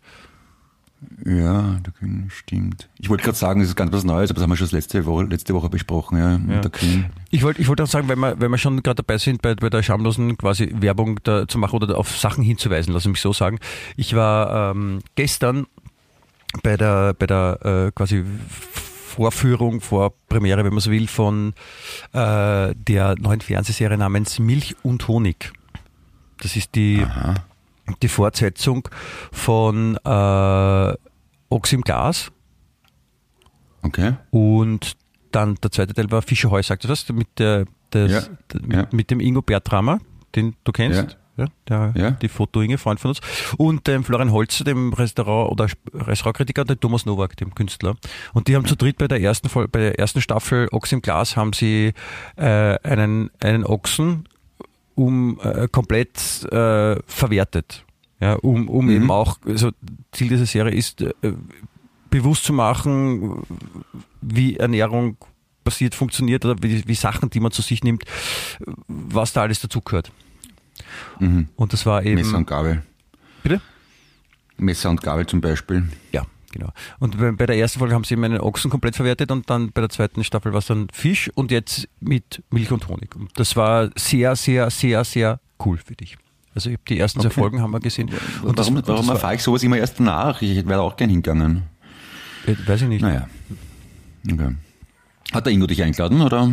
[1.24, 2.88] Ja, der Queen stimmt.
[2.98, 5.06] Ich wollte gerade sagen, das ist ganz was Neues, aber das haben wir schon letzte
[5.06, 7.06] Woche, letzte Woche besprochen, ja, mit der Queen.
[7.30, 9.54] Ich wollte ich wollte auch sagen, wenn wir, wenn wir schon gerade dabei sind, bei,
[9.54, 13.32] bei der schamlosen quasi Werbung da, zu machen oder auf Sachen hinzuweisen, lass mich so
[13.32, 13.58] sagen.
[13.96, 15.66] Ich war ähm, gestern
[16.62, 17.58] bei der, bei der
[17.88, 18.24] äh, quasi
[19.18, 21.54] Vorführung, Vorpremiere, wenn man so will, von
[22.12, 25.52] äh, der neuen Fernsehserie namens Milch und Honig.
[26.40, 27.04] Das ist die,
[28.02, 28.88] die Fortsetzung
[29.32, 30.94] von äh,
[31.48, 32.30] Ochs im Glas.
[33.82, 34.14] Okay.
[34.30, 34.96] Und
[35.30, 37.08] dann der zweite Teil war Fischerheu, sagt ihr das?
[37.10, 38.88] Mit, der, das, Ja, mit, ja.
[38.90, 40.00] mit dem Ingo Bertrammer,
[40.34, 41.16] den du kennst.
[41.36, 41.46] Ja.
[41.68, 42.10] der, Ja.
[42.10, 43.20] Die Foto-Inge, Freund von uns.
[43.56, 47.96] Und dem Florian Holzer, dem Restaurant- oder Restaurantkritiker, und dem Thomas Nowak, dem Künstler.
[48.32, 51.36] Und die haben zu dritt bei der ersten, bei der ersten Staffel Ochs im Glas
[51.36, 51.92] haben sie
[52.36, 54.27] äh, einen, einen Ochsen
[54.98, 56.18] um äh, komplett
[56.52, 57.84] äh, verwertet.
[58.20, 58.92] Ja, um um Mhm.
[58.96, 59.70] eben auch, also
[60.10, 61.12] Ziel dieser Serie ist, äh,
[62.10, 63.42] bewusst zu machen,
[64.20, 65.16] wie Ernährung
[65.62, 68.02] passiert, funktioniert oder wie, wie Sachen, die man zu sich nimmt,
[68.88, 70.10] was da alles dazugehört.
[71.20, 71.48] Mhm.
[71.54, 72.16] Und das war eben.
[72.16, 72.82] Messer und Gabel.
[73.42, 73.60] Bitte?
[74.56, 75.88] Messer und Gabel zum Beispiel.
[76.12, 76.70] Ja, genau.
[76.98, 79.80] Und bei, der ersten Folge haben sie eben einen Ochsen komplett verwertet und dann bei
[79.80, 83.14] der zweiten Staffel war es dann Fisch und jetzt mit Milch und Honig.
[83.16, 86.16] Und das war sehr, sehr, sehr, sehr cool für dich.
[86.54, 87.40] Also ich habe die ersten zwei Okay.
[87.40, 88.10] Folgen haben wir gesehen.
[88.42, 90.42] Und das, warum und warum das erfahre ich sowas immer erst danach?
[90.42, 91.62] Ich wäre auch gern hingegangen.
[92.46, 93.02] äh, weiß ich nicht.
[93.02, 93.28] Naja.
[94.30, 94.56] Okay.
[95.32, 96.50] Hat der Ingo dich eingeladen oder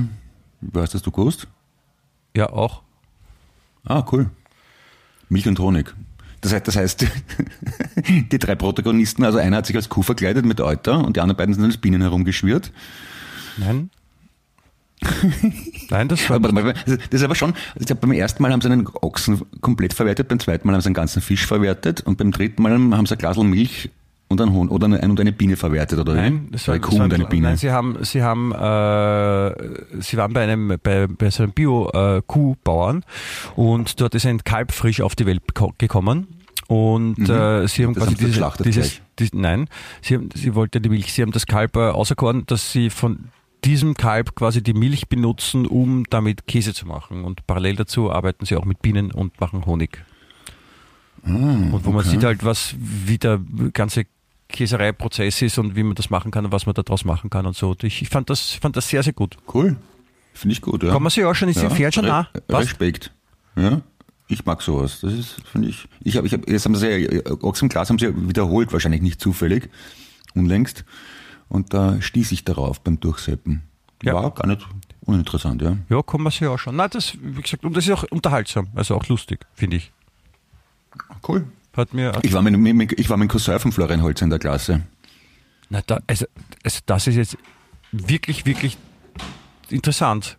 [0.61, 1.47] wie hast das du gewusst?
[2.35, 2.83] Ja, auch.
[3.85, 4.29] Ah, cool.
[5.29, 5.95] Milch und Honig.
[6.41, 7.05] Das heißt, das heißt,
[8.31, 11.37] die drei Protagonisten, also einer hat sich als Kuh verkleidet mit Euter und die anderen
[11.37, 12.71] beiden sind als Bienen herumgeschwirrt.
[13.57, 13.89] Nein.
[15.89, 16.37] Nein, das war.
[16.43, 19.93] Aber, das ist aber schon, ich glaube, beim ersten Mal haben sie einen Ochsen komplett
[19.93, 23.05] verwertet, beim zweiten Mal haben sie einen ganzen Fisch verwertet und beim dritten Mal haben
[23.05, 23.89] sie ein Glas Milch
[24.27, 26.15] und einen Hohn oder eine, und eine Biene verwertet, oder?
[26.15, 27.49] Nein, das war, eine Kuh und eine Biene.
[27.49, 33.03] Nein, sie haben, sie haben, äh, sie waren bei einem, bei, bei so einem Bio-Kuhbauern
[33.55, 35.41] und dort ist ein Kalb frisch auf die Welt
[35.77, 36.27] gekommen.
[36.67, 37.93] Und äh, sie haben Mhm.
[37.93, 39.67] Das quasi sie dieses, dies, nein,
[40.01, 43.29] sie, haben, sie wollte die Milch, sie haben das Kalb äh, auserkoren, dass sie von
[43.63, 47.23] diesem Kalb quasi die Milch benutzen, um damit Käse zu machen.
[47.23, 50.03] Und parallel dazu arbeiten sie auch mit Bienen und machen Honig.
[51.23, 52.09] und wo man okay.
[52.09, 53.39] sieht halt, was, wie der
[53.73, 54.05] ganze
[54.47, 57.55] Käsereiprozess ist und wie man das machen kann und was man daraus machen kann und
[57.55, 57.75] so.
[57.81, 59.37] Ich, ich fand das, fand das sehr, sehr gut.
[59.53, 59.75] Cool.
[60.33, 60.91] Finde ich gut, ja.
[60.91, 61.73] Kann man sich auch schon, ist ja.
[61.73, 61.91] ja.
[61.91, 62.27] schon nah.
[62.49, 63.11] Respekt.
[63.55, 63.81] Ja.
[64.27, 64.99] Ich mag sowas.
[65.01, 65.87] Das ist, finde ich.
[66.01, 68.73] Ich habe, ich habe, jetzt haben sie ja, Ochs im Glas haben sie ja wiederholt,
[68.73, 69.69] wahrscheinlich nicht zufällig,
[70.33, 70.83] unlängst.
[71.47, 73.61] Und da stieß ich darauf beim Durchseppen.
[74.03, 74.15] Ja.
[74.15, 74.65] War gar nicht
[75.01, 75.77] uninteressant, ja.
[75.89, 76.75] Ja, kann man sich auch schon.
[76.75, 79.91] Nein, das, wie gesagt, und das ist auch unterhaltsam, also auch lustig, finde ich.
[81.27, 81.45] Cool.
[81.75, 84.29] Hat mir, Ich war mit, mit, ich war mit dem Cousin von Florian Holzer in
[84.29, 84.83] der Klasse.
[85.69, 86.25] na, da, also,
[86.63, 87.37] also, das ist jetzt
[87.91, 88.77] wirklich, wirklich
[89.69, 90.37] interessant.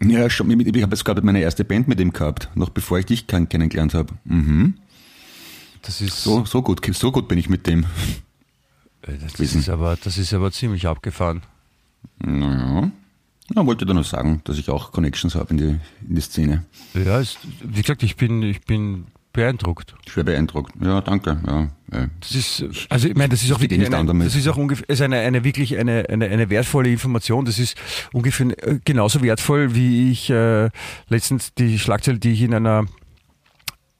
[0.00, 0.50] Ja, schon.
[0.50, 3.46] Ich habe jetzt gerade meine erste Band mit ihm gehabt, noch bevor ich dich kenn-
[3.46, 4.14] kennengelernt habe.
[4.24, 4.74] Mhm.
[5.82, 7.84] Das ist, So, so gut, so gut bin ich mit dem.
[9.02, 9.60] äh, das wissen.
[9.60, 11.42] ist aber, das ist aber ziemlich abgefahren.
[12.18, 12.90] Naja.
[13.54, 15.64] Ja, wollte da nur sagen, dass ich auch Connections habe in die,
[16.08, 16.64] in die Szene.
[16.94, 19.06] Ja, es, wie gesagt, ich bin, ich bin
[19.38, 19.94] beeindruckt.
[20.06, 20.72] Schwer beeindruckt.
[20.82, 21.40] Ja, danke.
[21.46, 22.08] Ja, äh.
[22.20, 24.56] Das ist, also ich meine, das ist auch eh wirklich nicht eine, das ist auch
[24.56, 27.44] ungefähr, ist eine, eine wirklich eine, eine, eine wertvolle Information.
[27.44, 27.76] Das ist
[28.12, 30.70] ungefähr äh, genauso wertvoll, wie ich äh,
[31.08, 32.86] letztens die Schlagzeile, die ich in einer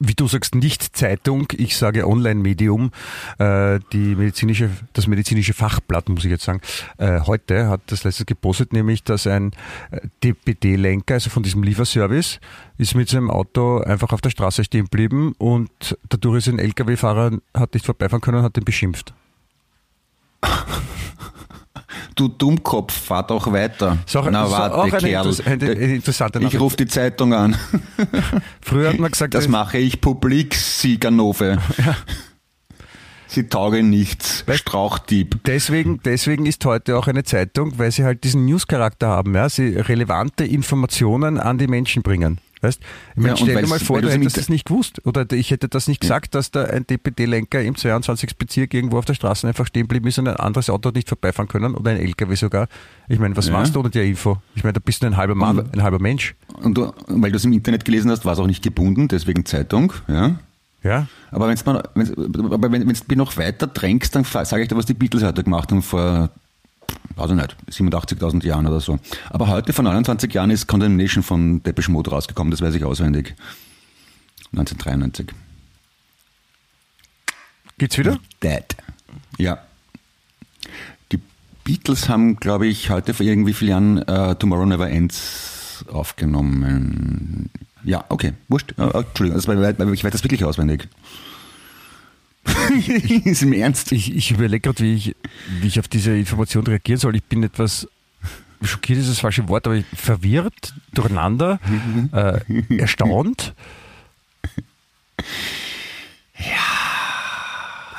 [0.00, 2.92] wie du sagst, nicht Zeitung, ich sage Online-Medium,
[3.38, 6.61] äh, die medizinische, das medizinische Fachblatt, muss ich jetzt sagen,
[6.98, 9.52] äh, heute hat das letztes gepostet, nämlich, dass ein
[9.90, 12.38] äh, DPD-Lenker, also von diesem Lieferservice,
[12.78, 17.38] ist mit seinem Auto einfach auf der Straße stehen geblieben und dadurch ist ein LKW-Fahrer,
[17.54, 19.14] hat nicht vorbeifahren können und hat ihn beschimpft.
[22.14, 23.98] Du Dummkopf, fahr doch weiter.
[24.14, 25.27] Auch- Na warte, auch eine Kerl.
[25.27, 26.61] interess- eine interessante ich Nachricht.
[26.61, 27.57] rufe die Zeitung an.
[28.61, 31.59] Früher hat man gesagt, Das äh, mache ich publik, Sie Ganove.
[33.27, 34.44] Sie taugen nichts.
[34.46, 35.40] Weißt- Strauchdieb.
[35.44, 39.68] Deswegen, deswegen ist heute auch eine Zeitung, weil sie halt diesen News-Charakter haben, ja, sie
[39.77, 42.38] relevante Informationen an die Menschen bringen.
[42.61, 42.81] Weißt?
[42.81, 45.01] Ich meine, Ja, stell dir mal vor, du hättest das nicht gewusst.
[45.07, 48.37] Oder ich hätte das nicht gesagt, dass da ein DPD-Lenker im 22.
[48.37, 51.49] Bezirk irgendwo auf der Straße einfach stehen geblieben ist und ein anderes Auto nicht vorbeifahren
[51.49, 52.68] können oder ein LKW sogar.
[53.09, 53.53] Ich meine, was Ja.
[53.53, 54.38] machst du ohne die Info?
[54.55, 56.35] Ich meine, da bist du ein halber Mann, Und- ein halber Mensch.
[56.62, 59.44] Und du, weil du es im Internet gelesen hast, war es auch nicht gebunden, deswegen
[59.44, 59.92] Zeitung.
[60.09, 60.37] Ja.
[60.83, 61.07] Ja?
[61.31, 64.87] Aber wenn's mal, wenn's, aber wenn du noch weiter drängst, dann sage ich dir, was
[64.87, 66.31] die Beatles heute gemacht haben vor,
[67.18, 68.98] weiß ich nicht, 87.000 Jahren oder so.
[69.31, 73.35] Aber heute, vor 29 Jahren, ist Condemnation von Depeche Mode rausgekommen, das weiß ich auswendig.
[74.52, 75.28] 1993.
[77.78, 78.18] Geht's wieder?
[78.42, 78.64] Dead.
[79.38, 79.59] Ja.
[81.12, 81.20] Die
[81.64, 87.50] Beatles haben, glaube ich, heute vor irgendwie vielen Jahren äh, Tomorrow Never Ends aufgenommen.
[87.85, 88.74] Ja, okay, wurscht.
[88.78, 90.88] Äh, Entschuldigung, das war, weil ich weiß das wirklich auswendig.
[93.24, 93.92] ist im Ernst.
[93.92, 95.16] Ich, ich überlege gerade, wie ich,
[95.61, 97.16] wie ich auf diese Information reagieren soll.
[97.16, 97.88] Ich bin etwas
[98.62, 101.61] schockiert, ist das falsche Wort, aber verwirrt, durcheinander,
[102.12, 102.40] äh,
[102.78, 103.54] erstaunt.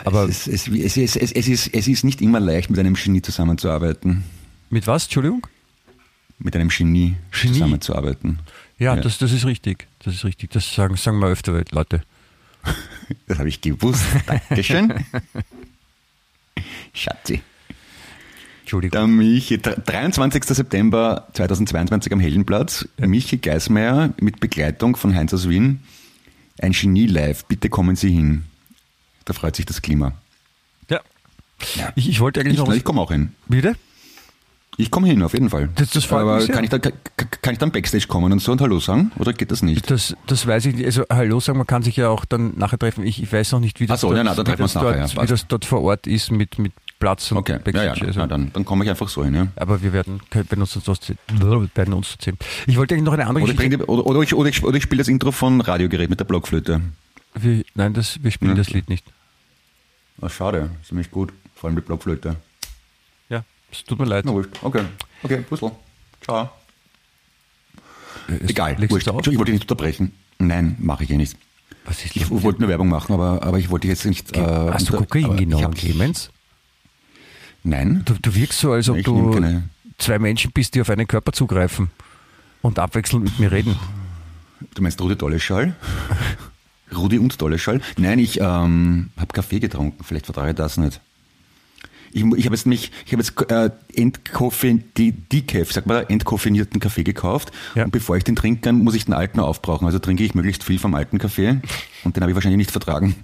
[0.05, 3.21] Aber es, ist, es, es, es, ist, es ist nicht immer leicht, mit einem Genie
[3.21, 4.23] zusammenzuarbeiten.
[4.69, 5.03] mit was?
[5.03, 5.45] Entschuldigung?
[6.39, 7.53] Mit einem Genie, Genie?
[7.53, 8.39] zusammenzuarbeiten.
[8.77, 9.01] Ja, Ja.
[9.01, 9.87] Das, das ist richtig.
[9.99, 10.51] Das ist richtig.
[10.51, 12.01] Das sagen, sagen wir öfter Leute.
[13.27, 14.05] Das habe ich gewusst.
[14.27, 14.93] Dankeschön.
[16.93, 17.41] Schatzi.
[18.61, 18.91] Entschuldigung.
[18.91, 20.43] Der Michi, 23.
[20.43, 22.87] September 2022 am Heldenplatz.
[22.97, 25.79] Michi Geismeier mit Begleitung von Heinz aus Wien.
[26.61, 27.45] Ein Genie live.
[27.45, 28.43] Bitte kommen Sie hin.
[29.25, 30.13] Da freut sich das Klima.
[30.87, 31.01] Ja.
[31.95, 33.33] Ich, ich wollte eigentlich Ich, noch ich komme auch hin.
[33.47, 33.75] Bitte?
[34.81, 35.67] Ich komme hin, auf jeden Fall.
[35.75, 36.93] Das- das freut Aber kann ich, da, kann,
[37.41, 39.11] kann ich dann Backstage kommen und so und Hallo sagen?
[39.19, 39.91] Oder geht das nicht?
[39.91, 40.85] Das, das weiß ich nicht.
[40.85, 43.05] Also, Hallo sagen, man kann sich ja auch dann nachher treffen.
[43.05, 44.75] Ich, ich weiß noch nicht, wie das, Ach so, dort, ja, wie treffen wir das,
[44.75, 45.31] nachher, dort, ja, wie passt.
[45.31, 48.07] das dort vor Ort ist mit, mit Platz und Okay, ja, ja, Backstage.
[48.07, 48.19] also.
[48.21, 49.33] na, dann, dann komme ich einfach so hin.
[49.33, 49.47] Ja.
[49.57, 51.01] Aber wir werden, werden uns das
[51.75, 52.37] werden uns sehen.
[52.65, 53.79] Ich wollte eigentlich noch eine andere Oder, ich Geschichte.
[53.79, 56.25] die, oder, oder ich, oder ich, oder ich spiele das Intro von Radiogerät mit der
[56.25, 56.79] Blockflöte.
[57.35, 58.57] Wir, nein, das, wir spielen Ja.
[58.57, 59.05] das Lied nicht.
[60.21, 61.33] Ah, schade, ist nämlich gut.
[61.55, 62.37] Vor allem mit Blockflöte.
[63.71, 64.25] Es tut mir leid.
[64.25, 64.51] Na wurscht.
[64.61, 64.83] Okay.
[65.23, 65.71] Okay, Puzzle.
[66.21, 66.49] Ciao.
[68.27, 69.07] Es- Egal, legst wurscht.
[69.07, 70.13] ich wollte dich nicht unterbrechen.
[70.39, 71.35] Nein, mache ich eh nicht.
[71.85, 74.35] Was ist Ich wollte nur Werbung machen, aber, aber ich wollte jetzt nicht.
[74.35, 76.29] Äh, Hast du Kokain genommen, Clemens?
[77.63, 78.03] Nein.
[78.05, 81.31] Du, du wirkst so, als ob du keine- zwei Menschen bist, die auf einen Körper
[81.33, 81.89] zugreifen
[82.61, 83.75] und abwechselnd mit mir reden.
[84.75, 85.75] Du meinst Rudi Dolleschall?
[86.95, 87.81] Rudi und Dolleschall?
[87.97, 90.03] Nein, ich ähm, habe Kaffee getrunken.
[90.03, 91.01] Vielleicht vertrage ich das nicht.
[92.11, 97.03] Ich, ich habe jetzt mich, ich habe jetzt äh, die Decaf, sag mal, entkoffinierten Kaffee
[97.03, 97.51] gekauft.
[97.75, 97.85] Ja.
[97.85, 99.85] Und bevor ich den trinken kann, muss ich den alten aufbrauchen.
[99.85, 101.59] Also trinke ich möglichst viel vom alten Kaffee.
[102.03, 103.15] Und den habe ich wahrscheinlich nicht vertragen.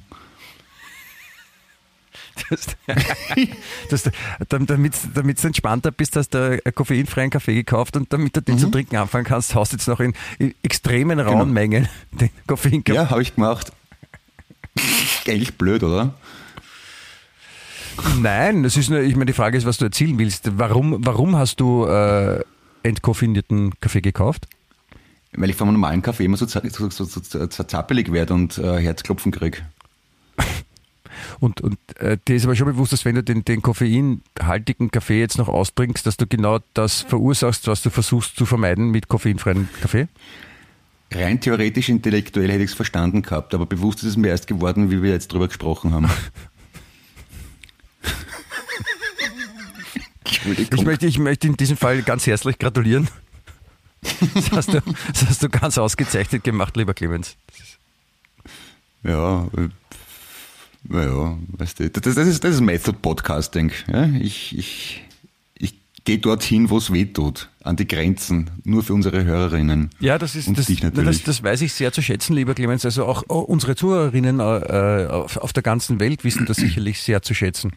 [3.90, 4.12] Das,
[4.50, 8.60] damit du entspannter bist, hast du einen koffeinfreien Kaffee gekauft und damit du den Mhm.
[8.60, 11.46] zu trinken anfangen kannst, haust du jetzt noch in, in extremen rauen Genau.
[11.46, 12.96] Mengen den Koffeinkaffee.
[12.98, 13.72] Ja, habe ich gemacht.
[15.28, 16.14] Eigentlich blöd, oder?
[18.22, 20.58] Nein, das ist nur, ich meine, die Frage ist, was du erzielen willst.
[20.58, 22.44] Warum, warum hast du äh,
[22.84, 24.48] entkoffinierten Kaffee gekauft?
[25.34, 29.32] Weil ich vom normalen Kaffee immer so, so, so, so, zappelig werde und äh, Herzklopfen
[29.32, 29.64] krieg.
[31.40, 35.20] Und, und äh, dir ist aber schon bewusst, dass wenn du den, den koffeinhaltigen Kaffee
[35.20, 39.70] jetzt noch austrinkst, dass du genau das verursachst, was du versuchst zu vermeiden mit koffeinfreien
[39.82, 40.08] Kaffee?
[41.14, 44.92] Rein theoretisch, intellektuell hätte ich es verstanden gehabt, aber bewusst ist es mir erst geworden,
[44.92, 46.10] wie wir jetzt drüber gesprochen haben.
[50.36, 50.80] Entschuldigung.
[50.80, 53.08] Ich möchte, ich möchte in diesem Fall ganz herzlich gratulieren.
[54.34, 54.82] Das hast du,
[55.14, 57.36] das hast du ganz ausgezeichnet gemacht, lieber Clemens.
[59.04, 59.70] ja, äh,
[60.88, 63.72] naja, weißt du, das, das ist, das ist Method Podcasting.
[63.88, 64.06] Ja?
[64.22, 65.04] Ich, ich,
[65.56, 69.90] ich gehe dorthin, wo es weh tut, an die Grenzen, nur für unsere Hörerinnen.
[70.00, 72.86] Ja, das ist Und das, das, das weiß ich sehr zu schätzen, lieber Clemens.
[72.86, 77.24] Also auch oh, unsere Zuhörerinnen äh, auf, auf der ganzen Welt wissen das sicherlich sehr
[77.24, 77.72] zu schätzen.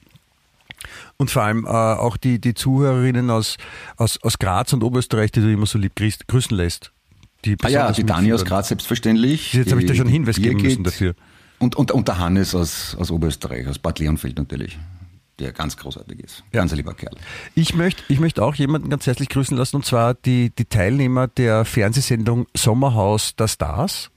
[1.20, 3.56] Und vor allem äh, auch die, die Zuhörerinnen aus,
[3.96, 6.92] aus, aus Graz und Oberösterreich, die du immer so lieb grüß- grüßen lässt.
[7.44, 8.44] Die Ah ja, die Dani aus.
[8.44, 9.52] Graz selbstverständlich.
[9.52, 11.14] Jetzt habe ich da schon Hinweis geben müssen dafür.
[11.58, 14.78] Und, und, und der Hannes aus, aus Oberösterreich, aus Bad Leonfeld natürlich,
[15.40, 16.44] der ganz großartig ist.
[16.52, 17.16] Ganz ein lieber Kerl.
[17.56, 21.26] Ich möchte ich möchte auch jemanden ganz herzlich grüßen lassen, und zwar die, die Teilnehmer
[21.26, 24.10] der Fernsehsendung Sommerhaus der Stars.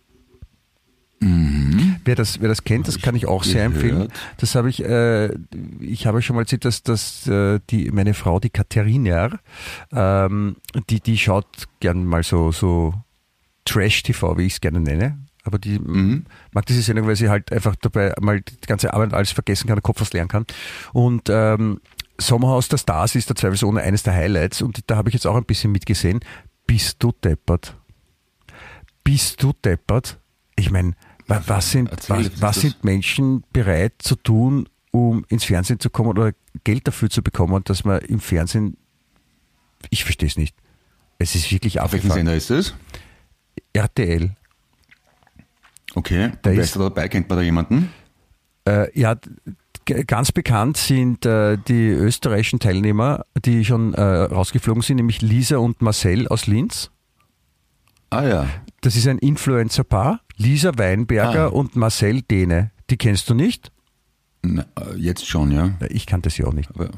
[1.24, 3.84] Wer das, wer das kennt, das kann ich auch sehr gehört.
[3.84, 4.08] empfehlen.
[4.38, 5.30] Das habe ich, äh,
[5.80, 9.38] ich habe schon mal erzählt, dass, dass äh, die, meine Frau, die Katharina,
[9.92, 10.56] ähm,
[10.90, 11.46] die, die schaut
[11.80, 12.96] gern mal so, so
[13.66, 15.20] Trash-TV, wie ich es gerne nenne.
[15.44, 16.26] Aber die Mhm.
[16.54, 19.76] mag diese Sendung, weil sie halt einfach dabei mal die ganze Arbeit alles vergessen kann,
[19.78, 20.46] den Kopf was lernen kann.
[20.94, 21.82] Und ähm,
[22.20, 25.36] Sommerhaus der Stars ist da zweifelsohne eines der Highlights und da habe ich jetzt auch
[25.36, 26.20] ein bisschen mitgesehen.
[26.66, 27.76] Bist du deppert?
[29.04, 30.20] bist du deppert?
[30.56, 30.94] Ich meine,
[31.48, 32.62] was sind, was, was das?
[32.62, 37.64] sind Menschen bereit zu tun, um ins Fernsehen zu kommen oder Geld dafür zu bekommen,
[37.64, 38.78] dass man im Fernsehen,
[39.90, 40.56] ich verstehe es nicht.
[41.18, 42.14] Es ist wirklich abgefahren.
[42.14, 42.74] Sender ist es?
[43.74, 44.36] RTL.
[45.96, 46.32] Okay.
[46.42, 47.08] Da Wer ist- ist da dabei?
[47.08, 47.92] Kennt man da jemanden?
[48.66, 49.16] Äh, ja,
[50.08, 55.82] ganz bekannt sind äh, die österreichischen Teilnehmer, die schon äh, rausgeflogen sind, nämlich Lisa und
[55.82, 56.92] Marcel aus Linz.
[58.10, 58.50] Ah ja.
[58.82, 61.48] Das ist ein Influencer-Paar, Lisa Weinberger Ah.
[61.48, 62.72] und Marcel Dehne.
[62.90, 63.72] Die kennst du nicht?
[64.44, 65.68] Na, äh, jetzt schon, ja.
[65.80, 66.70] Ja, Ich kannte sie auch nicht.
[66.74, 66.90] Aber,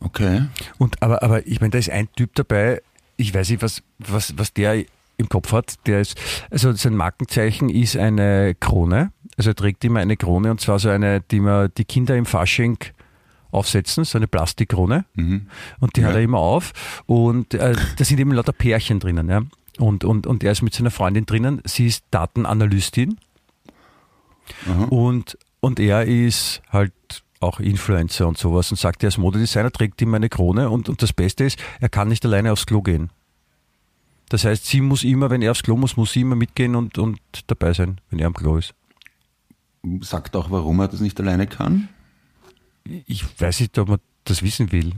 [0.00, 0.42] okay.
[0.78, 2.82] Und aber, aber ich meine, da ist ein Typ dabei,
[3.16, 4.84] ich weiß nicht, was, was, was der
[5.18, 5.74] im Kopf hat.
[5.86, 6.18] Der ist,
[6.50, 9.12] also sein Markenzeichen ist eine Krone.
[9.38, 12.26] Also er trägt immer eine Krone und zwar so eine, die man die Kinder im
[12.26, 12.76] Fasching
[13.50, 15.06] aufsetzen, so eine Plastikkrone.
[15.14, 15.48] Mhm.
[15.80, 16.08] Und die Ja.
[16.08, 16.72] hat er immer auf.
[17.06, 19.28] Und äh, da sind eben lauter Pärchen drinnen.
[19.30, 19.42] Ja?
[19.78, 21.60] Und, und, und er ist mit seiner Freundin drinnen.
[21.64, 23.18] Sie ist Datenanalystin.
[24.66, 24.84] Aha.
[24.84, 26.92] Und, und er ist halt
[27.40, 31.02] auch Influencer und sowas und sagt, er ist Modedesigner, trägt ihm eine Krone und, und
[31.02, 33.10] das Beste ist, er kann nicht alleine aufs Klo gehen.
[34.28, 36.98] Das heißt, sie muss immer, wenn er aufs Klo muss, muss sie immer mitgehen und,
[36.98, 38.74] und dabei sein, wenn er am Klo ist.
[40.00, 41.88] Sagt auch, warum er das nicht alleine kann?
[42.84, 44.92] Ich weiß nicht, ob man das wissen will.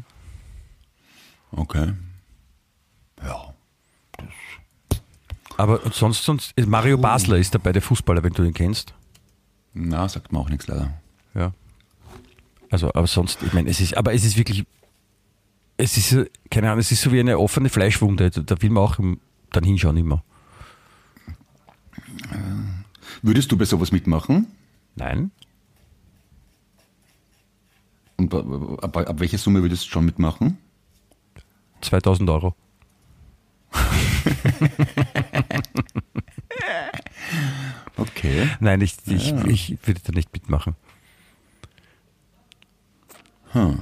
[1.50, 1.92] Okay.
[3.22, 3.47] Ja.
[5.58, 8.94] Aber sonst, sonst, Mario Basler ist dabei, der Fußballer, wenn du ihn kennst.
[9.74, 10.94] Na, sagt mir auch nichts leider.
[11.34, 11.52] Ja.
[12.70, 14.64] Also, aber sonst, ich meine, es ist, aber es ist wirklich,
[15.76, 18.30] es ist, keine Ahnung, es ist so wie eine offene Fleischwunde.
[18.30, 18.98] Da will man auch
[19.50, 20.22] dann hinschauen immer.
[23.22, 24.46] Würdest du bei sowas mitmachen?
[24.94, 25.32] Nein?
[28.16, 30.56] Und ab, ab, ab welcher Summe würdest du schon mitmachen?
[31.80, 32.54] 2000 Euro.
[37.98, 38.48] Okay.
[38.60, 39.44] Nein, ich, ich, Ja.
[39.46, 40.74] ich würde da nicht mitmachen.
[43.52, 43.80] Hm.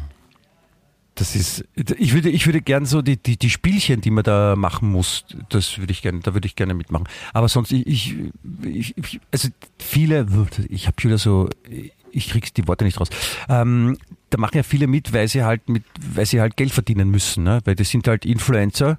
[1.15, 4.55] Das ist, ich würde, ich würde gern so die, die, die Spielchen, die man da
[4.55, 7.09] machen muss, das würde ich gerne, da würde ich gerne mitmachen.
[7.33, 8.15] Aber sonst, ich,
[8.63, 9.49] ich, ich also
[9.79, 10.27] viele,
[10.69, 11.49] ich habe wieder so,
[12.13, 13.09] ich krieg's die Worte nicht raus.
[13.49, 13.97] Ähm,
[14.29, 17.45] da machen ja viele mit, weil sie halt mit, weil sie halt Geld verdienen müssen,
[17.45, 17.61] ne?
[17.65, 18.99] weil das sind halt Influencer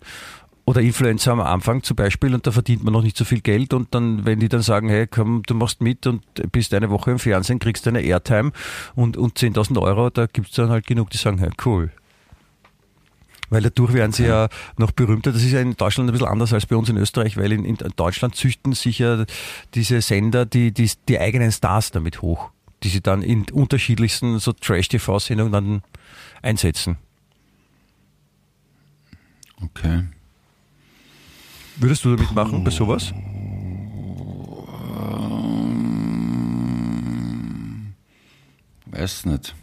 [0.67, 3.73] oder Influencer am Anfang zum Beispiel und da verdient man noch nicht so viel Geld
[3.73, 7.11] und dann, wenn die dann sagen, hey, komm, du machst mit und bist eine Woche
[7.11, 8.51] im Fernsehen, kriegst eine Airtime
[8.93, 11.89] und, und 10.000 Euro, da gibt's dann halt genug, die sagen, hey, cool.
[13.49, 15.31] Weil dadurch werden sie ja noch berühmter.
[15.31, 17.63] Das ist ja in Deutschland ein bisschen anders als bei uns in Österreich, weil in,
[17.63, 19.23] in Deutschland züchten sich ja
[19.73, 22.49] diese Sender die, die, die eigenen Stars damit hoch,
[22.83, 25.81] die sie dann in unterschiedlichsten so Trash-TV-Sendungen dann
[26.41, 26.97] einsetzen.
[29.63, 30.03] Okay.
[31.79, 33.13] Würdest du damit machen bei sowas?
[38.87, 39.55] Weiß nicht.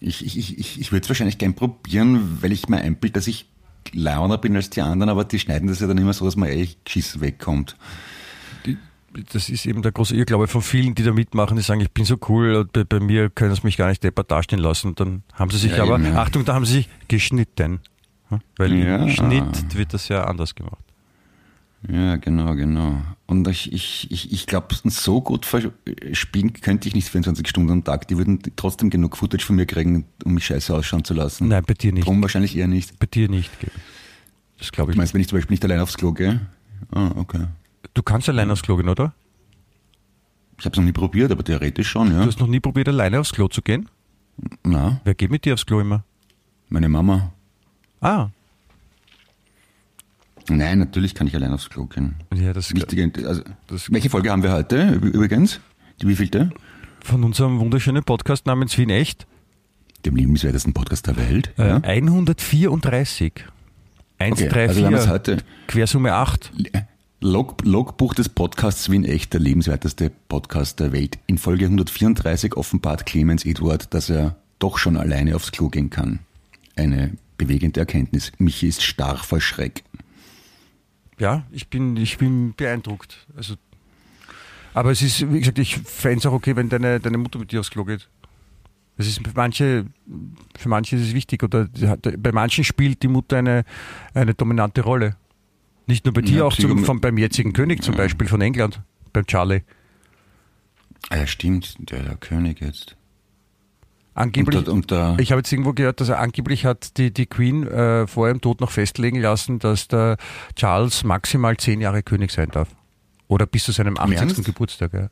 [0.00, 3.46] Ich, ich, ich, ich, würde es wahrscheinlich gern probieren, weil ich mir einbild, dass ich
[3.92, 6.48] launer bin als die anderen, aber die schneiden das ja dann immer so, dass man
[6.48, 7.76] echt geschissen wegkommt.
[9.32, 12.04] Das ist eben der große Irrglaube von vielen, die da mitmachen, die sagen, ich bin
[12.04, 14.94] so cool, und bei, bei mir können sie mich gar nicht deppert dastehen lassen.
[14.94, 16.20] Dann haben sie sich Ja, aber, eben, ja.
[16.20, 17.80] Achtung, da haben sie sich geschnitten.
[18.28, 18.40] Hm?
[18.56, 18.96] Weil Ja.
[18.96, 20.84] im Schnitt wird das ja anders gemacht.
[21.88, 23.00] Ja, genau, genau.
[23.26, 25.46] Und ich, ich, ich, ich glaube, so gut
[26.12, 28.08] spielen könnte ich nicht 24 Stunden am Tag.
[28.08, 31.48] Die würden trotzdem genug Footage von mir kriegen, um mich scheiße ausschauen zu lassen.
[31.48, 32.06] Nein, bei dir nicht.
[32.06, 32.98] Drum wahrscheinlich eher nicht.
[32.98, 33.50] Bei dir nicht.
[34.58, 34.98] Das glaube Du ich nicht.
[34.98, 36.40] meinst, wenn ich zum Beispiel nicht allein aufs Klo gehe?
[36.92, 37.46] Ah, okay.
[37.94, 39.12] Du kannst alleine aufs Klo gehen, oder?
[40.58, 42.20] Ich habe es noch nie probiert, aber theoretisch schon, ja.
[42.22, 43.88] Du hast noch nie probiert, alleine aufs Klo zu gehen?
[44.64, 46.04] Na, Wer geht mit dir aufs Klo immer?
[46.68, 47.32] meine Mama.
[48.00, 48.28] Ah,
[50.48, 52.14] Nein, natürlich kann ich allein aufs Klo gehen.
[52.34, 55.60] ja, das Wichtige, also, das- welche Folge haben wir heute üb- übrigens?
[56.00, 56.50] Die wievielte?
[57.02, 59.26] von unserem wunderschönen Podcast namens Wien Echt.
[60.04, 61.52] Dem liebenswertesten Podcast der Welt.
[61.56, 61.80] Äh, ja?
[61.84, 63.32] 134.
[64.18, 65.00] 1, Okay, 3, also wir haben 4.
[65.02, 65.36] jetzt heute
[65.68, 66.52] Quersumme 8.
[67.20, 71.18] Log, Logbuch des Podcasts Wien Echt, der lebenswerteste Podcast der Welt.
[71.26, 76.18] In Folge 134 offenbart Clemens Eduard, dass er doch schon alleine aufs Klo gehen kann.
[76.76, 78.32] Eine bewegende Erkenntnis.
[78.38, 79.84] Michi ist starr vor Schreck.
[81.18, 83.26] Ja, ich bin, ich bin beeindruckt.
[83.36, 83.54] Also,
[84.74, 87.52] aber es ist, wie gesagt, ich fände es auch okay, wenn deine, deine Mutter mit
[87.52, 88.08] dir aufs Klo geht.
[88.98, 89.86] Das ist für manche,
[90.58, 91.68] für manche ist es wichtig oder
[92.18, 93.64] bei manchen spielt die Mutter eine,
[94.14, 95.16] eine dominante Rolle.
[95.86, 97.98] Nicht nur bei dir, Ja, auch zum, vom, beim jetzigen König zum Ja.
[97.98, 98.80] Beispiel von England,
[99.12, 99.62] beim Charlie.
[101.10, 102.96] Ah ja, stimmt, der, der König jetzt.
[104.16, 107.26] Angeblich, Und der- und ich habe jetzt irgendwo gehört, dass er angeblich hat die, die
[107.26, 110.16] Queen äh, vor ihrem Tod noch festlegen lassen, dass der
[110.54, 112.74] Charles maximal zehn Jahre König sein darf.
[113.28, 114.18] Oder bis zu seinem 80.
[114.18, 114.44] Ernst?
[114.44, 114.94] Geburtstag.
[114.94, 115.08] Ja.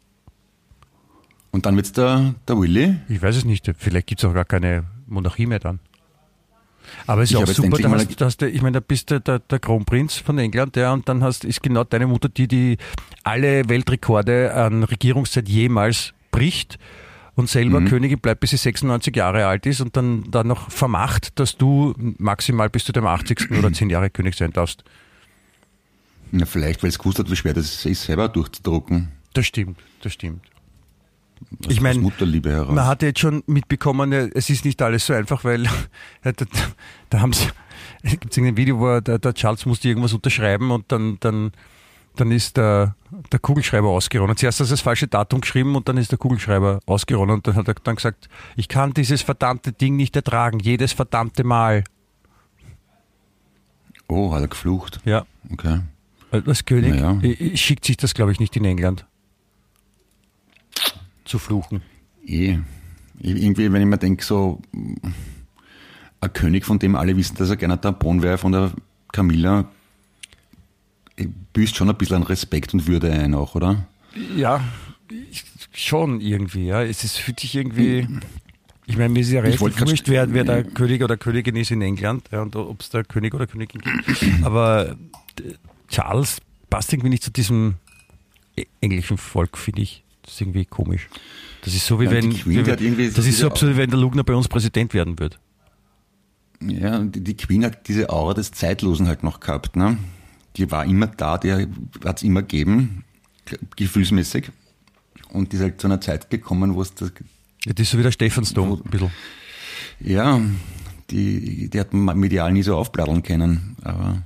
[1.50, 2.96] Und dann wird's der, der Willy.
[3.10, 3.70] Ich weiß es nicht.
[3.76, 5.80] Vielleicht gibt es auch gar keine Monarchie mehr dann.
[7.06, 9.10] Aber es ist Ich auch super, da hast, da hast du, ich meine, da bist
[9.10, 12.48] du der, der Kronprinz von England, ja, und dann hast, ist genau deine Mutter, die,
[12.48, 12.78] die
[13.22, 16.78] alle Weltrekorde an Regierungszeit jemals bricht
[17.36, 17.88] und selber Mhm.
[17.88, 21.94] Königin bleibt, bis sie 96 Jahre alt ist und dann, dann noch vermacht, dass du
[22.18, 23.50] maximal bis zu dem 80.
[23.58, 24.84] oder 10 Jahre König sein darfst.
[26.30, 29.08] Na, vielleicht, weil es gewusst hat, wie schwer das ist, selber durchzudrucken.
[29.34, 30.42] Das stimmt, das stimmt.
[31.66, 32.74] Aus- Ich meine, aus Mutterliebe heraus.
[32.74, 35.64] Man hat jetzt schon mitbekommen, es ist nicht alles so einfach, weil
[36.22, 36.32] da,
[37.10, 37.48] da haben sie,
[38.04, 41.52] gibt es irgendein Video, wo er- der, der Charles musste irgendwas unterschreiben und dann, dann,
[42.16, 42.94] dann ist der,
[43.32, 44.36] der Kugelschreiber ausgeronnen.
[44.36, 47.56] Zuerst hat er das falsche Datum geschrieben und dann ist der Kugelschreiber ausgeronnen und dann
[47.56, 51.84] hat er dann gesagt, ich kann dieses verdammte Ding nicht ertragen, jedes verdammte Mal.
[54.08, 55.00] oh, hat er geflucht.
[55.04, 55.26] Ja.
[55.50, 55.80] Okay.
[56.30, 57.20] Als König ja.
[57.56, 59.06] schickt sich das, glaube ich, nicht in England.
[61.24, 61.82] Zu fluchen.
[62.26, 62.58] Eh.
[63.20, 64.60] Irgendwie, wenn ich mir denke, so
[66.20, 68.72] ein König, von dem alle wissen, dass er gerne der Tampon wäre, von der
[69.12, 69.66] Camilla,
[71.52, 73.86] büßt schon ein bisschen an Respekt und Würde ein auch, oder?
[74.36, 74.62] Ja,
[75.10, 76.82] ich- schon irgendwie, ja.
[76.82, 78.06] Es ist, fühlt sich irgendwie.
[78.86, 81.80] Ich meine, mir ist ja recht wurscht, wer, wer der König oder Königin ist in
[81.82, 84.24] England ja, und ob es da König oder Königin gibt.
[84.42, 84.90] Aber
[85.40, 85.54] äh,
[85.88, 86.38] Charles
[86.70, 87.74] passt irgendwie nicht zu diesem
[88.56, 90.02] e- englischen Volk, finde ich.
[90.22, 91.08] Das ist irgendwie komisch.
[91.62, 92.30] Das ist so wie Ja, wenn.
[92.32, 95.38] wie, so das ist so, wie wenn der Lugner bei uns Präsident werden wird.
[96.60, 99.96] Ja, und die, die Queen hat diese Aura des Zeitlosen halt noch gehabt, ne?
[100.56, 101.52] Die war immer da, die
[102.04, 103.04] hat es immer gegeben,
[103.44, 104.50] ge- gefühlsmäßig.
[105.30, 107.12] Und die ist halt zu einer Zeit gekommen, wo es das,
[107.64, 109.10] Ja, Das ist so wie der Stephansdom, ein bisschen.
[110.00, 110.40] ja,
[111.10, 113.76] die, die hat man medial nie so aufbladeln können.
[113.82, 114.22] Aber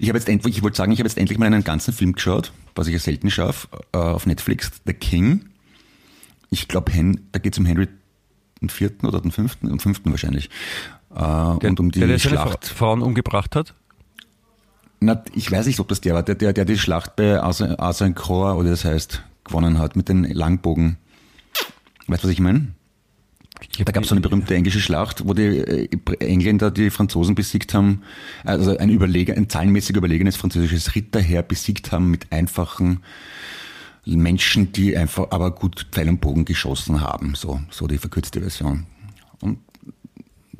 [0.00, 2.12] ich habe jetzt endlich, ich wollte sagen, ich habe jetzt endlich mal einen ganzen Film
[2.14, 5.46] geschaut, was ich ja selten schaffe, äh, auf Netflix, The King.
[6.50, 6.90] Ich glaube,
[7.32, 7.86] da geht es um Henry
[8.60, 10.46] den vierten oder den fünften, den fünften wahrscheinlich.
[11.14, 12.66] Äh, Der, und um die der, der seine Schlacht.
[12.66, 13.74] Fra- Frauen umgebracht hat.
[15.00, 18.56] Na, ich weiß nicht, ob das der war, der, der, der die Schlacht bei Azincourt,
[18.56, 20.98] oder das heißt, gewonnen hat, mit den Langbogen.
[22.06, 22.68] Weißt du, was ich meine?
[23.78, 25.88] Da gab es so eine berühmte englische Schlacht, wo die äh,
[26.20, 28.02] Engländer die Franzosen besiegt haben,
[28.44, 33.00] also ein, überlegen, ein zahlenmäßig überlegenes französisches Ritterheer besiegt haben mit einfachen
[34.04, 37.34] Menschen, die einfach aber gut Pfeil und Bogen geschossen haben.
[37.34, 38.86] So, so die verkürzte Version.
[39.40, 39.58] Und,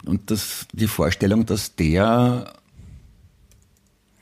[0.04, 2.52] und das, die Vorstellung, dass der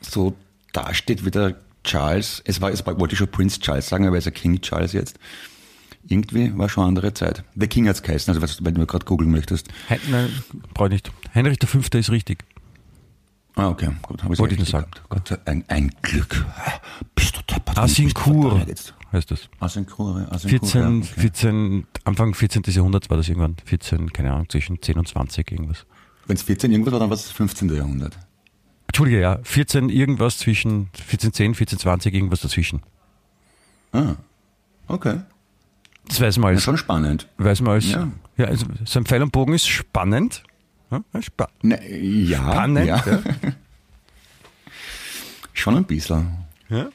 [0.01, 0.35] so
[0.73, 4.17] dasteht wie der Charles, es war, es war, wollte ich schon Prince Charles sagen, aber
[4.17, 5.19] er ist ja King Charles jetzt.
[6.07, 7.45] Irgendwie war schon eine andere Zeit.
[7.55, 9.69] The King hat's geheißen, also was, wenn du gerade googeln möchtest.
[9.89, 10.31] Hein, nein,
[10.75, 11.13] brauche ich nicht.
[11.35, 11.79] Heinrich V.
[11.99, 12.45] ist richtig.
[13.55, 14.91] Ah, okay, gut, habe ich Wollte ich nur sagen.
[15.09, 16.45] Gott, sei- ein, ein Glück.
[17.15, 17.77] Bist du deppert?
[17.77, 19.49] Asincourt heißt das.
[19.59, 21.21] Asincourt, Asincourt, 14, ja, okay.
[21.21, 22.63] 14, Anfang 14.
[22.69, 23.57] Jahrhundert war das irgendwann.
[23.65, 25.87] 14, keine Ahnung, zwischen 10 und 20 irgendwas.
[26.27, 27.75] Wenn es 14 irgendwas war, dann war es 15.
[27.75, 28.17] Jahrhundert.
[28.89, 32.83] Entschuldige, ja, 14 irgendwas zwischen 1410, 1420, irgendwas dazwischen.
[33.93, 34.17] Ah,
[34.89, 35.21] okay.
[36.09, 37.29] Das weiß man als, schon spannend.
[37.37, 38.11] weiß man als, ja.
[38.37, 38.47] Ja.
[38.47, 40.43] also so ein Pfeil und Bogen ist spannend.
[40.91, 42.87] Ja, spa Ne, ja, spannend.
[42.87, 43.05] ja.
[43.07, 43.23] Ja.
[45.53, 46.29] Schon ein bisschen.
[46.71, 46.89] Ja.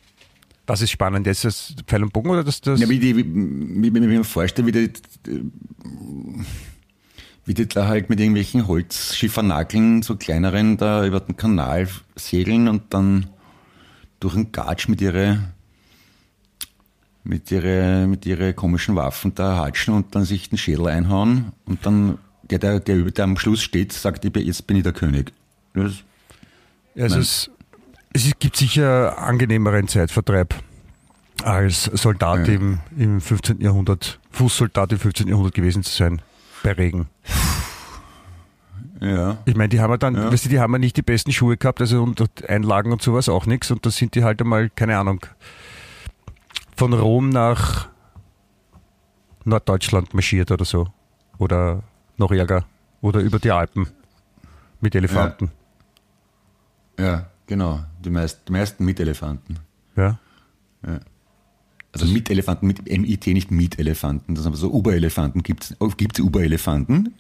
[0.66, 1.28] Was ist spannend?
[1.28, 3.98] Ist das Pfeil und Bogen oder das, das Ja, wie, die, wie, wie, wie, wie
[4.14, 4.94] ich mir vorstelle, wie die,
[7.46, 12.94] wie die da halt mit irgendwelchen Holzschiffernageln, so kleineren, da über den Kanal segeln und
[12.94, 13.28] dann
[14.20, 15.40] durch den Gatsch mit ihre,
[17.24, 21.86] mit ihre, mit ihre komischen Waffen da hatschen und dann sich den Schädel einhauen und
[21.86, 25.34] dann der, der, der, der am Schluss steht, sagt, jetzt bin ich der König.
[25.74, 25.94] Das,
[26.96, 27.22] Also Nein.
[27.22, 27.50] es,
[28.14, 30.54] es gibt sicher angenehmeren Zeitvertreib
[31.44, 32.54] als Soldat Ja.
[32.54, 33.60] im, im 15.
[33.62, 35.28] Jahrhundert, Fußsoldat im 15.
[35.28, 36.22] Jahrhundert gewesen zu sein,
[36.64, 37.08] bei Regen.
[39.00, 39.38] ja.
[39.46, 40.32] Ich meine, die haben ja dann, Ja.
[40.32, 43.30] weißt du, die haben ja nicht die besten Schuhe gehabt, also und Einlagen und sowas
[43.30, 45.26] auch nichts und da sind die halt einmal, keine Ahnung,
[46.76, 47.90] von Rom nach
[49.46, 50.88] Norddeutschland marschiert oder so.
[51.38, 51.84] Oder
[52.18, 52.66] noch ärger.
[53.02, 53.88] Oder über die Alpen
[54.80, 55.52] mit Elefanten.
[56.98, 57.84] Ja, genau.
[58.04, 59.60] Die meisten, die meisten mit Elefanten.
[59.96, 60.18] Ja.
[61.94, 64.34] Also mit Elefanten, mit MIT, nicht mit Elefanten.
[64.36, 65.44] Das sind aber so Uber-Elefanten.
[65.44, 67.14] Gibt es Uber-Elefanten?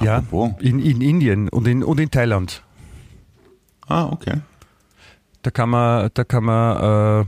[0.00, 0.52] Ja, Apropos.
[0.62, 2.62] in, in Indien und in, und in Thailand.
[3.86, 4.40] Ah, okay.
[5.42, 7.26] Da kann man, da kann man, äh,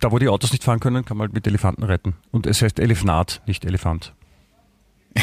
[0.00, 2.14] da wo die Autos nicht fahren können, kann man halt mit Elefanten reiten.
[2.30, 4.14] Und es heißt Elefnat, nicht Elefant.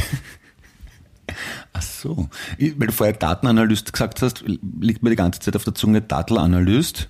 [1.82, 2.30] so.
[2.58, 4.44] Ich- Weil du vorher Datenanalyst gesagt hast,
[4.80, 7.10] liegt mir die ganze Zeit auf der Zunge Datenanalyst,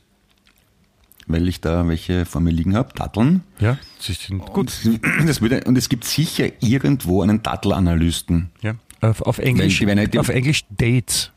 [1.28, 3.44] weil ich da welche vor mir liegen habe, Datteln.
[3.60, 4.72] Ja, sie sind gut.
[4.86, 8.50] Und, das würde, und es gibt sicher irgendwo einen Dattelanalysten.
[8.62, 8.76] Ja.
[9.02, 11.32] Auf, auf Englisch, Wenn- wenn auf Englisch Dates.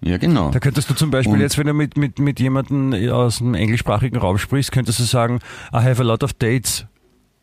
[0.00, 0.50] Ja, genau.
[0.52, 3.54] Da könntest du zum Beispiel Und- jetzt, wenn du mit, mit, mit jemandem aus dem
[3.54, 5.40] englischsprachigen Raum sprichst, könntest du sagen,
[5.72, 6.86] I have a lot of dates.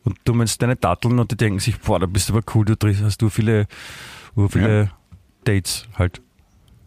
[0.03, 2.63] Und du meinst deine Datteln und die denken sich, boah, da bist du aber cool,
[2.65, 3.65] du hast du viele,
[4.49, 4.91] viele
[5.43, 6.21] Dates halt.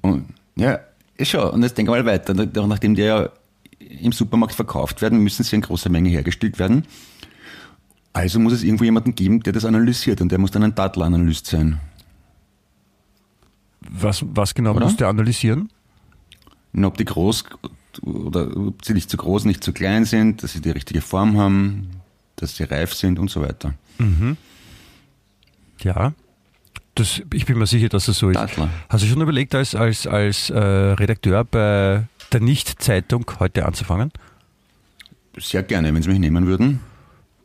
[0.02, 0.78] Und, ja,
[1.16, 1.50] ist schon.
[1.50, 2.32] Und jetzt denk mal weiter.
[2.32, 3.28] Nach- Nachdem die ja
[3.78, 6.84] im Supermarkt verkauft werden, müssen sie in großer Menge hergestellt werden.
[8.12, 11.46] Also muss es irgendwo jemanden geben, der das analysiert und der muss dann ein Datenanalyst
[11.46, 11.80] sein.
[13.80, 14.86] Was, was genau Oder?
[14.86, 15.70] musst du analysieren?
[16.72, 17.44] Und ob die groß
[18.02, 21.38] oder ob sie nicht zu groß, nicht zu klein sind, dass sie die richtige Form
[21.38, 21.90] haben,
[22.36, 23.74] dass sie reif sind und so weiter.
[25.80, 26.12] Ja.
[26.94, 28.36] Das, ich bin mir sicher, dass es so ist.
[28.36, 28.68] Dattler.
[28.88, 34.12] Hast du schon überlegt, als, als, als äh, Redakteur bei der Nicht-Zeitung heute anzufangen?
[35.38, 36.80] Sehr gerne, wenn sie mich nehmen würden.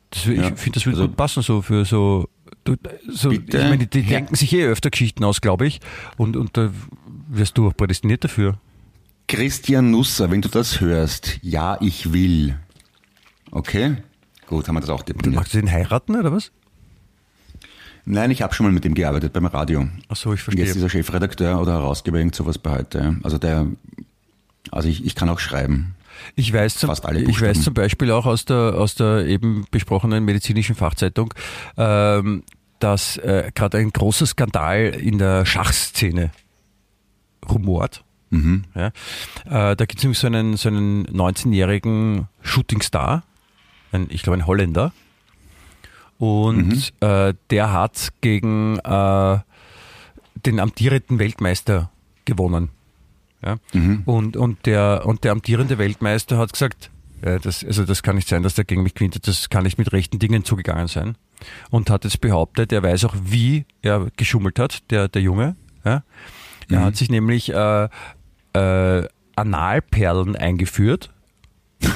[0.09, 0.55] Das, ich Ja.
[0.55, 2.29] finde, das würde Also- gut passen, so für so.
[3.09, 3.57] So Bitte?
[3.57, 4.07] ich meine, die Ja.
[4.09, 5.81] denken sich eh öfter Geschichten aus, glaube ich.
[6.17, 6.71] Und, und da
[7.27, 8.57] wirst du auch prädestiniert dafür.
[9.27, 12.57] Christian Nusser, wenn du das hörst, ja, ich will.
[13.51, 13.97] Okay?
[14.47, 15.35] Gut, haben wir das auch definiert.
[15.35, 16.51] Magst du den heiraten oder was?
[18.05, 19.87] Nein, ich habe schon mal mit ihm gearbeitet beim Radio.
[20.09, 20.65] Achso, ich Und verstehe.
[20.65, 23.17] Jetzt ist er Chefredakteur oder Herausgeber, irgend sowas bei heute.
[23.23, 23.67] Also der,
[24.71, 25.95] also ich, ich kann auch schreiben.
[26.35, 30.75] Ich weiß, zum, ich weiß zum Beispiel auch aus der, aus der eben besprochenen medizinischen
[30.75, 31.33] Fachzeitung,
[31.77, 32.43] ähm,
[32.79, 36.31] dass äh, gerade ein großer Skandal in der Schachszene
[37.49, 38.03] rumort.
[38.29, 38.63] Mhm.
[38.75, 38.87] Ja.
[39.45, 43.23] Äh, da gibt es nämlich so einen, so einen 19-jährigen Shootingstar,
[43.91, 44.91] ein, ich glaube ein Holländer.
[46.17, 49.39] Und äh, der hat gegen äh,
[50.45, 51.91] den amtierenden Weltmeister
[52.25, 52.69] gewonnen.
[53.45, 53.57] Ja?
[54.05, 56.89] Und, und, der, und der amtierende Weltmeister hat gesagt,
[57.21, 59.77] äh, das, also das kann nicht sein, dass der gegen mich gewinnt, das kann nicht
[59.77, 61.15] mit rechten Dingen zugegangen sein.
[61.69, 65.55] Und hat jetzt behauptet, er weiß auch, wie er geschummelt hat, der, der Junge.
[65.83, 66.03] Ja?
[66.69, 67.89] Er hat sich nämlich äh,
[68.53, 71.11] äh, Analperlen eingeführt.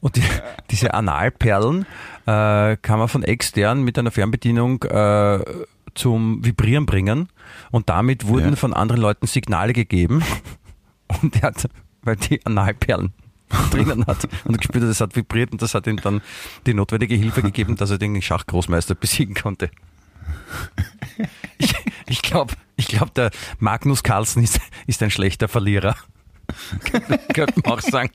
[0.00, 0.22] Und die,
[0.70, 1.82] diese Analperlen
[2.26, 5.40] äh, kann man von extern mit einer Fernbedienung äh,
[5.94, 7.28] zum Vibrieren bringen.
[7.70, 8.56] Und damit wurden Ja.
[8.56, 10.22] von anderen Leuten Signale gegeben.
[11.08, 11.68] Und er hat,
[12.02, 13.12] weil die Analperlen
[13.70, 16.20] drinnen hat und gespürt hat, es hat vibriert und das hat ihm dann
[16.66, 19.70] die notwendige Hilfe gegeben, dass er den Schachgroßmeister besiegen konnte.
[21.58, 21.74] Ich,
[22.08, 25.96] ich glaube, ich glaub, der Magnus Carlsen ist, ist ein schlechter Verlierer.
[27.34, 28.10] Könnte man auch sagen.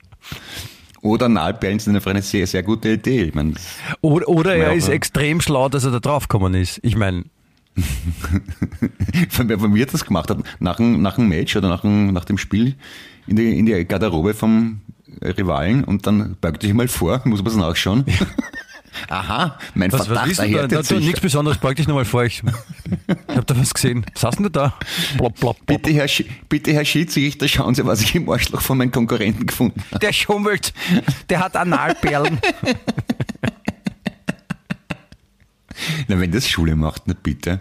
[1.01, 3.23] Oder Nahlperlen sind einfach eine sehr, sehr gute Idee.
[3.23, 3.55] Ich meine,
[4.01, 6.79] Oder, oder er ist extrem schlau, dass er da draufgekommen ist.
[6.83, 7.25] Ich meine,
[9.29, 12.25] von von mir das gemacht hat, nach dem, nach dem Match oder nach dem, nach
[12.25, 12.75] dem Spiel
[13.27, 14.81] in die, in die Garderobe vom
[15.21, 18.05] Rivalen und dann beugt sich mal vor, muss man es nachschauen.
[19.07, 20.49] Aha, mein was, was Verdacht willst du da?
[20.49, 20.99] Na, erhärtet sich.
[20.99, 22.25] nichts Besonderes, beug dich nochmal vor.
[22.25, 22.43] Ich,
[23.07, 24.05] ich habe da was gesehen.
[24.15, 24.73] Saß denn du da?
[25.17, 25.65] Plopp, plopp, plopp.
[25.65, 26.07] Bitte Herr,
[26.49, 29.99] bitte, Herr Schiedsrichter, schauen Sie, was ich im Arschloch von meinen Konkurrenten gefunden habe.
[29.99, 30.73] Der schummelt.
[31.29, 32.39] Der hat Analperlen.
[36.07, 37.59] Na, wenn das Schule macht, na bitte.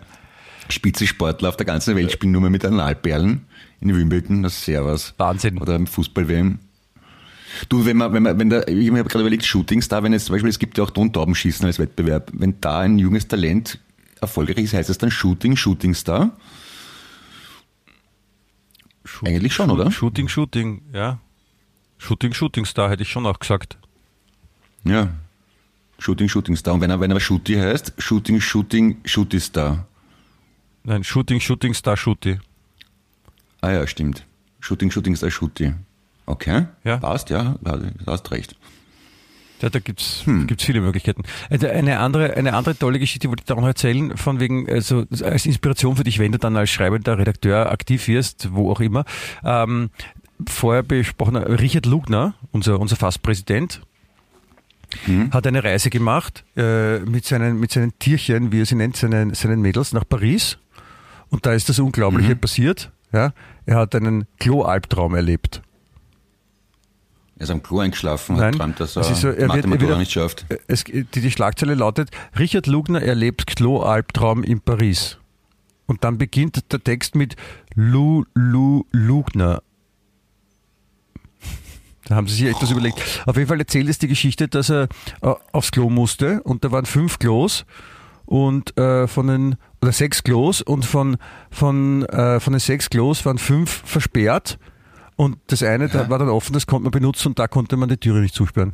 [0.68, 3.46] Spitzensportler auf der ganzen Welt spielen nur mehr mit Analperlen.
[3.80, 5.14] In Wimbledon, das ist sehr was.
[5.18, 5.58] Wahnsinn.
[5.58, 6.58] Oder im Fußball-WM.
[7.68, 10.26] Du, wenn man, wenn man, wenn da, ich habe gerade überlegt, Shootings da, wenn jetzt
[10.26, 12.30] zum Beispiel, es gibt ja auch Tontaubenschießen als Wettbewerb.
[12.32, 13.78] Wenn da ein junges Talent
[14.20, 16.36] erfolgreich ist, heißt es dann Shooting, Shootingstar?
[19.24, 19.90] Eigentlich schon, oder?
[19.90, 21.18] Shooting, Shooting, ja.
[21.98, 23.76] Shooting, Shooting Star hätte ich schon auch gesagt.
[24.84, 25.08] Ja.
[26.00, 26.74] Shooting, Shootingstar.
[26.74, 29.86] Und wenn er, wenn er Shooty heißt, Shooting, Shooting, Shooty-Star.
[30.82, 32.38] Nein, Shooting, Shooting Star, Shooty.
[33.60, 34.24] Ah ja, stimmt.
[34.60, 35.74] Shooting, Shootingstar, Shooty.
[36.26, 36.66] Okay.
[36.84, 36.96] Ja.
[36.96, 38.56] Passt, ja, du hast recht.
[39.60, 40.46] Ja, da gibt's Hm.
[40.46, 41.22] gibt's viele Möglichkeiten.
[41.50, 45.04] Also Eine andere, eine andere tolle Geschichte wollte ich da noch erzählen, von wegen, also
[45.22, 49.04] als Inspiration für dich, wenn du dann als schreibender Redakteur aktiv wirst, wo auch immer.
[49.44, 49.90] Ähm,
[50.48, 53.82] vorher besprochener Richard Lugner, unser, unser Fastpräsident,
[55.04, 55.30] Hm?
[55.32, 59.34] hat eine Reise gemacht äh, mit, seinen, mit seinen Tierchen, wie er sie nennt, seinen,
[59.34, 60.58] seinen Mädels nach Paris.
[61.28, 62.40] Und da ist das Unglaubliche Mhm.
[62.40, 62.90] passiert.
[63.12, 63.32] Ja?
[63.66, 65.62] Er hat einen Klo-Albtraum erlebt.
[67.36, 69.88] Er ist am Klo eingeschlafen, Nein, hat geträumt, dass er, so, er wird- Mathe er
[69.90, 70.44] wird- nicht schafft.
[70.66, 75.18] Es, die, die Schlagzeile lautet, Richard Lugner erlebt Klo-Albtraum in Paris.
[75.86, 77.36] Und dann beginnt der Text mit
[77.74, 79.62] Lu, Lu, Lugner.
[82.10, 83.00] Da haben sie sich etwas überlegt.
[83.24, 84.88] Auf jeden Fall erzählt es die Geschichte, dass er
[85.22, 87.64] äh, aufs Klo musste und da waren fünf Klos
[88.26, 91.18] und äh, von den oder sechs Klos und von
[91.52, 94.58] von äh, von den sechs Klos waren fünf versperrt
[95.14, 97.88] und das eine da war dann offen, das konnte man benutzen und da konnte man
[97.88, 98.72] die Türe nicht zusperren.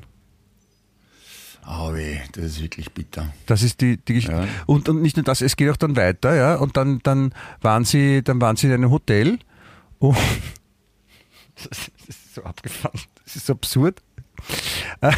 [1.69, 3.35] Oh weh, das ist wirklich bitter.
[3.45, 4.35] Das ist die, die Geschichte.
[4.35, 4.49] Ja.
[4.65, 6.55] Und, und nicht nur das, es geht auch dann weiter, ja.
[6.55, 9.41] Und dann, dann waren sie, dann waren sie in einem Hotel.
[9.99, 10.17] Und
[11.57, 12.99] das ist so abgefahren.
[13.27, 14.03] Das ist absurd.
[15.01, 15.13] Äh,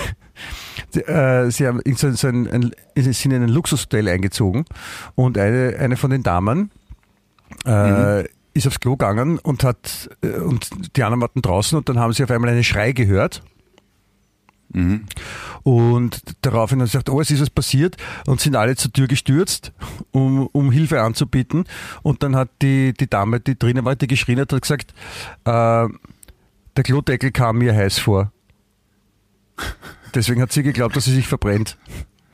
[0.91, 4.65] sie, äh, sie haben in so, so ein, ein, sind in ein Luxushotel eingezogen
[5.15, 6.71] und eine, eine von den Damen
[7.67, 11.99] äh, ist aufs Klo gegangen und hat äh, und die anderen warten draußen und dann
[11.99, 13.43] haben sie auf einmal einen Schrei gehört.
[15.63, 17.97] Und daraufhin haben sie gesagt, oh, es ist was passiert
[18.27, 19.73] und sind alle zur Tür gestürzt,
[20.11, 21.65] um, um Hilfe anzubieten.
[22.03, 24.93] Und dann hat die, die Dame, die drinnen war, die geschrien hat, hat gesagt,
[25.45, 25.89] äh,
[26.79, 28.33] der Klodeckel kam mir heiß vor.
[30.15, 31.77] Deswegen hat sie geglaubt, dass sie sich verbrennt,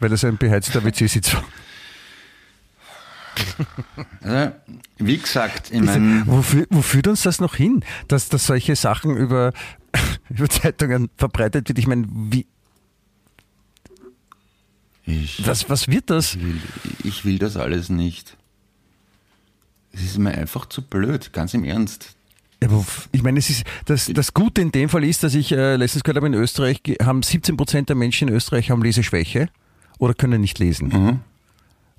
[0.00, 1.44] weil das ein beheizter WC-Sitz war.
[4.20, 4.54] Also,
[4.98, 9.16] wie gesagt, ich meine, Wofür, wo führt uns das noch hin, dass, dass solche Sachen
[9.16, 9.54] über,
[10.28, 11.78] über Zeitungen verbreitet wird?
[11.78, 12.46] Ich meine, wie,
[15.06, 16.34] ich, was, was wird das?
[16.34, 16.60] ich, will,
[17.02, 18.36] ich will das alles nicht.
[19.92, 22.14] Es ist mir einfach zu blöd, ganz im Ernst.
[23.12, 26.02] Ich meine, es ist, das, das Gute in dem Fall ist, dass ich äh, letztens
[26.02, 29.48] gehört habe, in Österreich haben 17 Prozent der Menschen in Österreich haben Leseschwäche
[29.98, 30.88] oder können nicht lesen.
[30.88, 31.20] Mhm.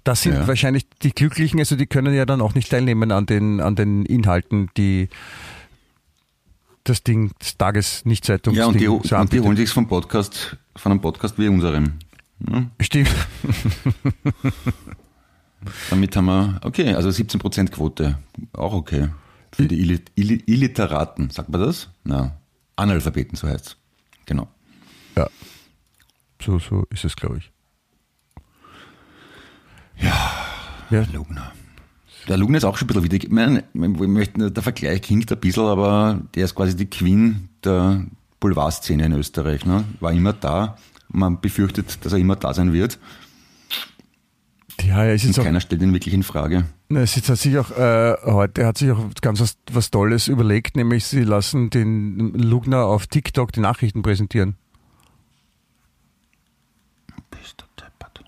[0.03, 0.47] Das sind Ja.
[0.47, 4.05] wahrscheinlich die Glücklichen, also die können ja dann auch nicht teilnehmen an den, an den
[4.05, 5.09] Inhalten, die
[6.83, 10.91] das Ding, das Tages-Nicht-Zeitungsding Ja, und die, so und die holen sich's vom Podcast, von
[10.91, 11.93] einem Podcast wie unserem.
[12.51, 13.09] Ja, Stimmt.
[15.89, 18.17] damit haben wir, okay, also 17% Quote,
[18.53, 19.07] auch okay.
[19.55, 21.89] Für die Illi- Illi- Illiteraten, sagt man das?
[22.03, 22.37] Na,
[22.75, 23.77] Analphabeten, so heißt's.
[24.25, 24.47] Genau.
[25.15, 25.27] Ja.
[26.41, 27.51] So, so ist es, glaube ich.
[29.97, 30.45] Ja,
[30.91, 31.05] Ja.
[31.13, 31.51] Lugner.
[32.27, 35.31] Der Lugner ist auch schon ein bisschen wieder, ich meine, wir möchten, der Vergleich hinkt
[35.31, 38.03] ein bisschen, aber der ist quasi die Queen der
[38.39, 39.65] Boulevardszene in Österreich.
[39.65, 39.85] Ne?
[39.99, 40.77] War immer da.
[41.07, 42.97] Man befürchtet, dass er immer da sein wird.
[44.83, 46.65] Ja, er ist Und auch keiner stellt ihn wirklich in Frage.
[46.89, 50.75] Na, Es hat sich auch, äh, heute hat sich auch ganz was, was Tolles überlegt,
[50.75, 54.55] nämlich sie lassen den Lugner auf TikTok die Nachrichten präsentieren.
[57.31, 58.23] Bist du deppert.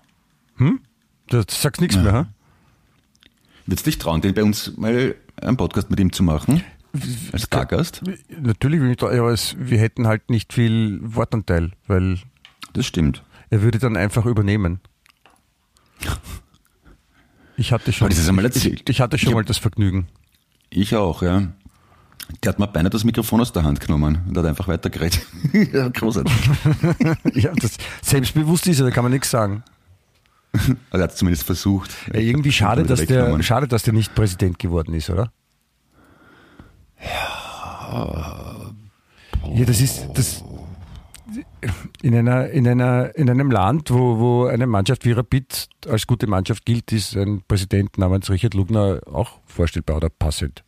[0.56, 0.80] Hm?
[1.28, 2.02] Du sagst nichts Ja.
[2.02, 2.26] mehr, ha?
[3.66, 6.62] Würdest dich trauen, den bei uns mal einen Podcast mit ihm zu machen?
[7.32, 8.02] Als Stargast?
[8.40, 12.18] Natürlich, will ich da- aber es, wir hätten halt nicht viel Wortanteil, weil
[12.72, 13.22] Das stimmt.
[13.50, 14.80] er würde dann einfach übernehmen.
[17.56, 18.88] Ich hatte schon, das einmal ich, erzählt.
[18.88, 20.06] ich hatte schon Ich mal das Vergnügen.
[20.70, 21.48] Ich auch, ja.
[22.42, 25.26] Der hat mir beinahe das Mikrofon aus der Hand genommen und hat einfach weitergeredet.
[25.72, 26.32] ja, großartig.
[27.34, 29.62] ja, das, selbstbewusst ist er, da kann man nichts sagen.
[30.90, 31.90] Also er hat es zumindest versucht.
[32.12, 35.30] Ja, irgendwie schade dass, der, schade, dass der nicht Präsident geworden ist, oder?
[39.54, 40.42] Ja, das ist das
[42.02, 46.26] in einer in einer in einem Land, wo, wo eine Mannschaft wie Rapid als gute
[46.26, 50.64] Mannschaft gilt, ist ein Präsident namens Richard Lugner auch vorstellbar oder passend.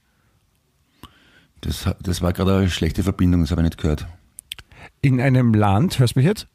[1.63, 4.07] Das, das war gerade eine schlechte Verbindung, das habe ich nicht gehört.
[5.03, 6.49] In einem Land, hörst du mich jetzt?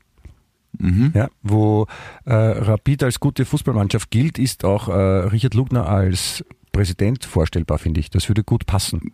[0.79, 1.11] Mhm.
[1.13, 1.87] Ja, wo
[2.25, 7.99] äh, Rapid als gute Fußballmannschaft gilt, ist auch äh, Richard Lugner als Präsident vorstellbar, finde
[7.99, 8.09] ich.
[8.09, 9.13] Das würde gut passen.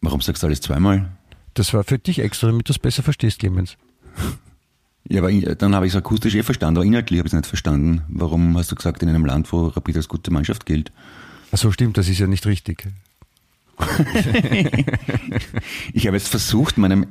[0.00, 1.12] Warum sagst du alles zweimal?
[1.54, 3.76] Das war für dich extra, damit du es besser verstehst, Clemens.
[5.08, 7.46] Ja, aber dann habe ich es akustisch eh verstanden, aber inhaltlich habe ich es nicht
[7.46, 8.02] verstanden.
[8.08, 10.92] Warum hast du gesagt, in einem Land, wo Rapid als gute Mannschaft gilt?
[11.50, 12.88] Ach so, stimmt, das ist ja nicht richtig.
[15.92, 17.06] Ich habe jetzt versucht, meinem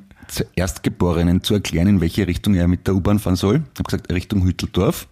[0.55, 3.63] Erstgeborenen zu erklären, in welche Richtung er mit der U-Bahn fahren soll.
[3.73, 5.07] Ich habe gesagt, Richtung Hütteldorf.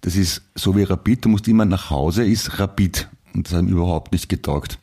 [0.00, 3.08] Das ist so wie Rapid, du musst immer nach Hause, ist Rapid.
[3.34, 4.78] Und das hat ihm überhaupt nicht getaugt.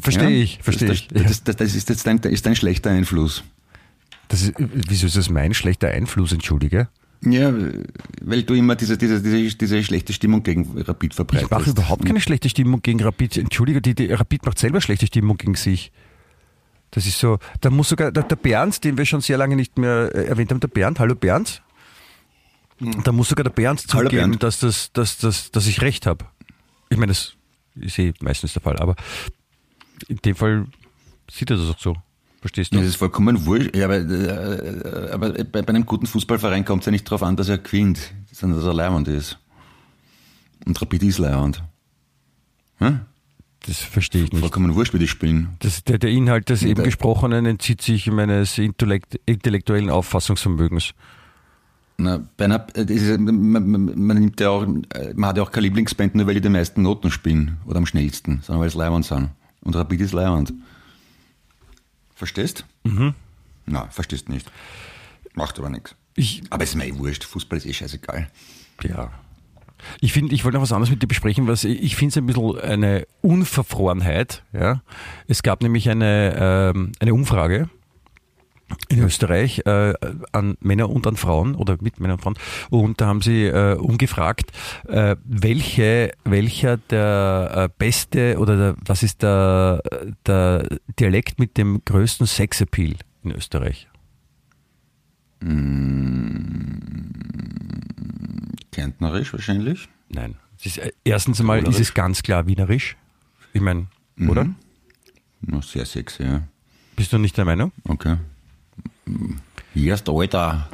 [0.00, 0.42] Verstehe Ja?
[0.42, 1.08] ich, verstehe ich.
[1.08, 3.44] Das, das, das, ist jetzt ein, ist ein schlechter Einfluss.
[4.28, 6.88] Das ist, wieso ist das mein schlechter Einfluss, entschuldige?
[7.22, 7.52] Ja,
[8.20, 11.50] weil du immer diese, diese, diese, diese schlechte Stimmung gegen Rapid verbreitest.
[11.50, 13.38] Ich mache überhaupt keine schlechte Stimmung gegen Rapid.
[13.38, 15.90] Entschuldige, die, die Rapid macht selber schlechte Stimmung gegen sich.
[16.90, 19.78] Das ist so, da muss sogar der, der Bernd, den wir schon sehr lange nicht
[19.78, 21.62] mehr äh, erwähnt haben, der Bernd, hallo Bernd,
[22.78, 24.42] da muss sogar der Bernd zugeben, Bernd.
[24.42, 26.26] dass, das, dass, dass, dass ich recht habe.
[26.90, 27.34] Ich meine, das
[27.74, 28.96] ist eh meistens der Fall, aber
[30.08, 30.66] in dem Fall
[31.30, 31.96] sieht er das auch so.
[32.44, 32.76] Verstehst du?
[32.76, 33.74] Das ist vollkommen wurscht.
[33.74, 37.36] Ja, aber, äh, aber bei, bei einem guten Fußballverein kommt es ja nicht darauf an,
[37.36, 39.38] dass er gewinnt, sondern dass er leihend ist.
[40.66, 41.62] Und Rapid ist leihend.
[42.80, 43.00] Hm?
[43.66, 44.40] Das verstehe ich nicht.
[44.40, 45.56] Vollkommen wurscht, wie die spielen.
[45.60, 50.90] Das, der, der Inhalt des eben der- Gesprochenen entzieht sich meines Intellekt, intellektuellen Auffassungsvermögens.
[51.96, 53.40] Na, bei einer, das ist, man,
[53.70, 56.50] man, man nimmt ja auch, man hat ja auch keine Lieblingsband, nur weil die die
[56.50, 59.30] meisten Noten spielen oder am schnellsten, sondern weil es Leihwand sind.
[59.62, 60.52] Und Rapid ist Leihwand.
[62.14, 62.64] Verstehst?
[62.84, 63.14] Mhm.
[63.66, 64.50] Na, verstehst nicht.
[65.34, 65.94] Macht aber nichts.
[66.16, 67.24] Ich, Aber ist mir eh wurscht.
[67.24, 68.28] Fußball ist eh scheißegal.
[68.82, 69.10] ja.
[70.00, 72.16] Ich finde, ich wollte noch was anderes mit dir besprechen, was ich, ich finde es
[72.16, 74.42] ein bisschen eine Unverfrorenheit.
[74.54, 74.80] Ja.
[75.28, 77.68] Es gab nämlich eine, ähm, eine Umfrage
[78.88, 79.94] in Österreich äh,
[80.32, 82.36] an Männer und an Frauen oder mit Männern und Frauen
[82.70, 84.52] und da haben sie äh, umgefragt,
[84.88, 89.82] äh, welche, welcher der äh, beste oder der, was ist der,
[90.26, 90.68] der
[90.98, 93.88] Dialekt mit dem größten Sexappeal in Österreich?
[98.72, 99.88] Kärntnerisch wahrscheinlich.
[100.08, 100.36] Nein.
[100.62, 102.96] Ist, äh, erstens einmal ist es ganz klar wienerisch.
[103.52, 103.86] Ich meine,
[104.28, 104.48] oder?
[105.40, 106.42] Na, sehr sexy, ja.
[106.96, 107.72] Bist du nicht der Meinung?
[107.86, 108.16] Okay.
[109.74, 110.68] Erst Alter,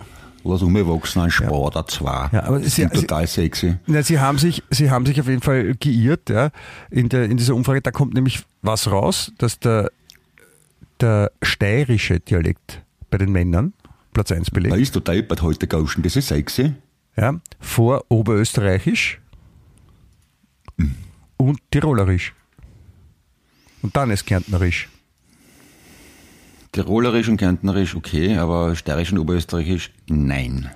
[0.44, 2.28] lass umwachsen, ein Spader, zwei.
[2.32, 3.76] Ja, aber sie- sind sie- total sexy.
[3.86, 6.50] Na, sie haben sich, sie haben sich auf jeden Fall geirrt, ja.
[6.90, 9.90] In der, in dieser Umfrage, da kommt nämlich was raus, dass der,
[11.00, 13.72] der steirische Dialekt bei den Männern
[14.12, 16.74] Platz 1 Da belegt, ist total deppert heute Gauschen, das ist sexy.
[17.16, 17.34] ja.
[17.58, 19.18] Vor Oberösterreichisch
[21.36, 22.34] und Tirolerisch.
[23.82, 24.88] Und dann ist Kärntnerisch.
[26.72, 30.70] Tirolerisch und Kärntnerisch okay, aber Steirisch und Oberösterreichisch nein.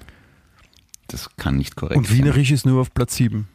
[1.08, 3.46] Das kann nicht korrekt Und Wienerisch ist nur auf Platz 7.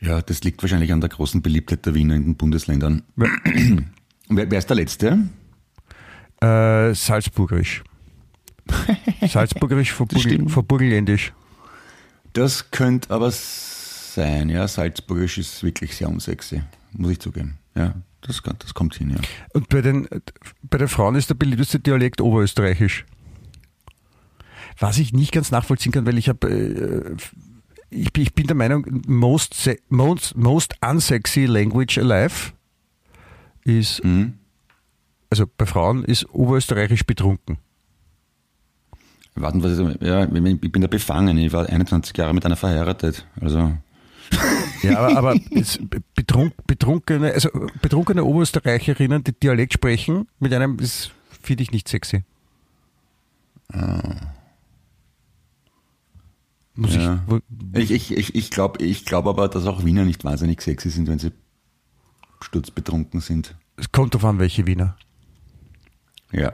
[0.00, 0.08] sein.
[0.08, 3.02] Ja, das liegt wahrscheinlich an der großen Beliebtheit der Wiener in den Bundesländern.
[3.16, 5.28] wer, wer ist der Letzte?
[6.40, 7.82] Äh, Salzburgerisch.
[9.26, 10.50] Salzburgerisch vor, stimmt.
[10.50, 11.32] vor Burgenländisch.
[12.34, 14.68] Das könnte aber sein, ja.
[14.68, 16.62] Salzburgisch ist wirklich sehr unsexy,
[16.92, 17.58] muss ich zugeben.
[17.74, 17.94] Ja,
[18.26, 19.16] das, das kommt hin, ja.
[19.54, 20.08] Und bei den,
[20.62, 23.04] bei den Frauen ist der beliebteste Dialekt Oberösterreichisch.
[24.78, 27.16] Was ich nicht ganz nachvollziehen kann, weil ich habe, äh,
[27.90, 29.54] ich, bin- ich bin der Meinung, most,
[29.88, 32.52] most, most unsexy language alive
[33.64, 34.34] ist, Mhm.
[35.30, 37.58] also bei Frauen ist Oberösterreichisch betrunken.
[39.36, 41.36] Warten, was ist, ja, ich bin da befangen.
[41.38, 43.26] Ich war 21 Jahre mit einer verheiratet.
[43.40, 43.76] Also,
[44.84, 45.40] Ja, aber, aber
[46.14, 47.48] betrunk, betrunkene, also
[47.82, 51.10] betrunkene Oberösterreicherinnen, die Dialekt sprechen, mit einem, das
[51.42, 52.24] finde ich nicht sexy.
[56.76, 57.14] Muss Ja.
[57.14, 57.40] ich, wo,
[57.78, 61.08] ich, ich, ich, ich glaube ich glaub aber, dass auch Wiener nicht wahnsinnig sexy sind,
[61.08, 61.30] wenn sie
[62.40, 63.54] sturzbetrunken sind.
[63.76, 64.96] es kommt drauf an, welche Wiener.
[66.32, 66.52] Ja.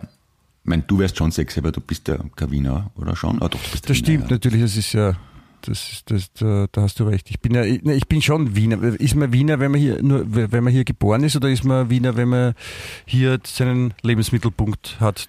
[0.62, 3.40] Ich meine, du wärst schon sexy, aber du bist ja kein Wiener, oder schon?
[3.42, 4.30] Ah, doch, du bist Das Wiener, stimmt ja.
[4.36, 5.16] natürlich, das ist ja,
[5.62, 7.30] das ist, das, da, da hast du recht.
[7.30, 8.82] Ich bin ja, ich, ne, ich bin schon Wiener.
[8.82, 11.90] Ist man Wiener, wenn man hier nur, wenn man hier geboren ist, oder ist man
[11.90, 12.54] Wiener, wenn man
[13.06, 15.28] hier seinen Lebensmittelpunkt hat,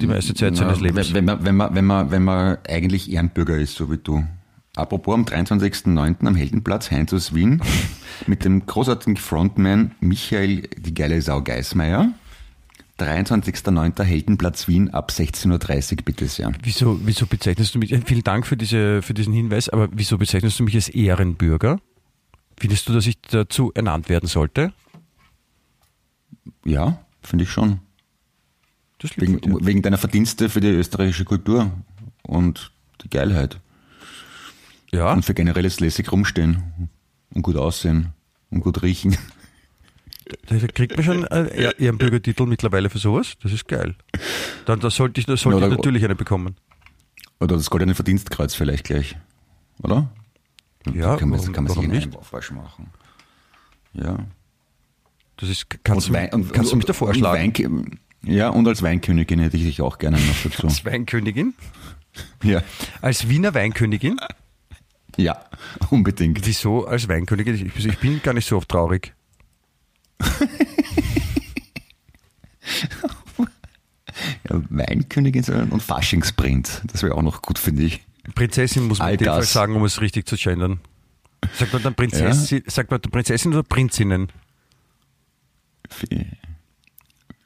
[0.00, 1.14] die meiste Zeit Na, seines Lebens?
[1.14, 4.24] Wenn, wenn, man, wenn, man, wenn, man, wenn man eigentlich Ehrenbürger ist, so wie du.
[4.76, 6.26] Apropos am 23.09.
[6.26, 7.60] am Heldenplatz, Heinz aus Wien,
[8.26, 12.12] mit dem großartigen Frontman Michael, die geile Sau Geismeier.
[12.98, 14.02] 23.09.
[14.02, 16.52] Heldenplatz Wien ab 16.30 Uhr, bitte sehr.
[16.62, 20.18] Wieso, wieso bezeichnest du mich, äh, vielen Dank für, diese, für diesen Hinweis, aber wieso
[20.18, 21.78] bezeichnest du mich als Ehrenbürger?
[22.58, 24.72] Findest du, dass ich dazu ernannt werden sollte?
[26.64, 27.80] Ja, finde ich schon.
[28.98, 31.70] Das liegt Wegen, wegen deiner Verdienste für die österreichische Kultur
[32.22, 32.72] und
[33.04, 33.60] die Geilheit.
[34.90, 36.88] Ja, Und für generelles lässig rumstehen
[37.32, 38.08] und gut aussehen
[38.50, 39.16] und gut riechen.
[40.48, 43.34] Da kriegt man schon einen Ehr- Ehrenbürgertitel mittlerweile für sowas.
[43.42, 43.94] Das ist geil.
[44.66, 46.56] Dann da sollte ich, da sollte ich natürlich eine bekommen.
[47.40, 49.16] Oder das goldene Verdienstkreuz vielleicht gleich.
[49.82, 50.10] Oder?
[50.92, 52.04] Ja, kann man, warum- kann man sich warum einen nicht?
[52.06, 52.90] Einbaufwasch machen.
[53.92, 54.18] Ja.
[55.36, 57.44] Das ist, kannst, du, Wein- und- kannst du mich und- da vorschlagen?
[57.46, 60.66] Und Weinke- ja, und als Weinkönigin hätte ich dich auch gerne noch dazu.
[60.66, 61.54] Als Weinkönigin?
[62.42, 62.62] Ja.
[63.00, 64.18] Als Wiener Weinkönigin?
[65.16, 65.38] ja,
[65.90, 66.44] unbedingt.
[66.46, 67.70] Wieso als Weinkönigin?
[67.76, 69.14] Ich bin gar nicht so oft traurig.
[74.50, 76.82] Ja, Weinkönigin und Faschingsprinz.
[76.86, 78.04] Das wäre auch noch gut, finde ich.
[78.34, 80.80] Prinzessin muss man All in dem Fall sagen, um es richtig zu gendern.
[81.54, 84.28] Sagt man dann Prinzessin, sagt man Prinzessin oder Prinzinnen?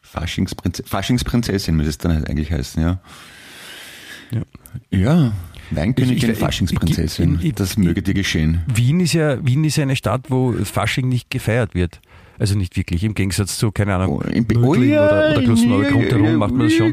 [0.01, 3.01] Faschingsprinz Faschingsprinzessin müsste es dann eigentlich heißen, ja.
[4.31, 4.43] Ja.
[4.91, 5.33] Ja,
[5.71, 7.37] Weinkönigin, ich- ich- Faschingsprinzessin.
[7.41, 8.63] ich- ich- das möge dir geschehen.
[8.67, 12.01] Wien ist ja Wien ist ja eine Stadt, wo Fasching nicht gefeiert wird.
[12.43, 16.35] Also nicht wirklich, im Gegensatz zu, keine Ahnung, im Be- Mödling oder, oder Klosterneuburg rundherum
[16.35, 16.93] macht man das schon.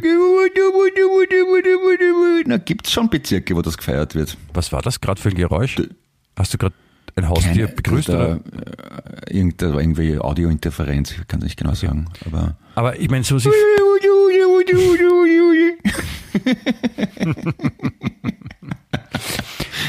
[2.46, 4.38] Na, gibt's schon Bezirke, wo das gefeiert wird.
[4.54, 5.78] Was war das gerade für ein Geräusch?
[6.38, 6.76] Hast du gerade
[7.16, 8.10] ein Haustier begrüßt?
[8.12, 8.42] Oder?
[9.28, 12.06] äh, Irgend, da war irgendwie Audiointerferenz, ich kann es nicht genau sagen.
[12.28, 13.52] Aber Aber ich meine, so sich,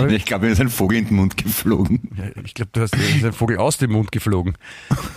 [0.02, 0.16] Vogel?
[0.16, 2.10] Ich glaube, mir ist ein Vogel in den Mund geflogen.
[2.16, 4.54] Ja, ich glaube, du hast dir ist ein Vogel aus dem Mund geflogen.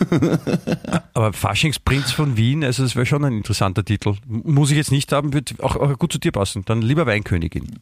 [1.13, 4.15] Aber Faschingsprinz von Wien, also das wäre schon ein interessanter Titel.
[4.27, 6.63] Muss ich jetzt nicht haben, wird auch, auch gut zu dir passen.
[6.65, 7.79] Dann lieber Weinkönigin.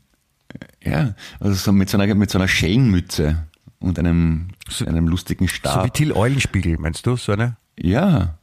[0.83, 3.47] Ja, also so mit so einer, mit so einer Schellenmütze
[3.79, 5.93] und einem, So- einem lustigen So wie Stab.
[5.93, 7.15] Till Eulenspiegel, meinst du?
[7.15, 7.57] So eine?
[7.79, 8.37] ja,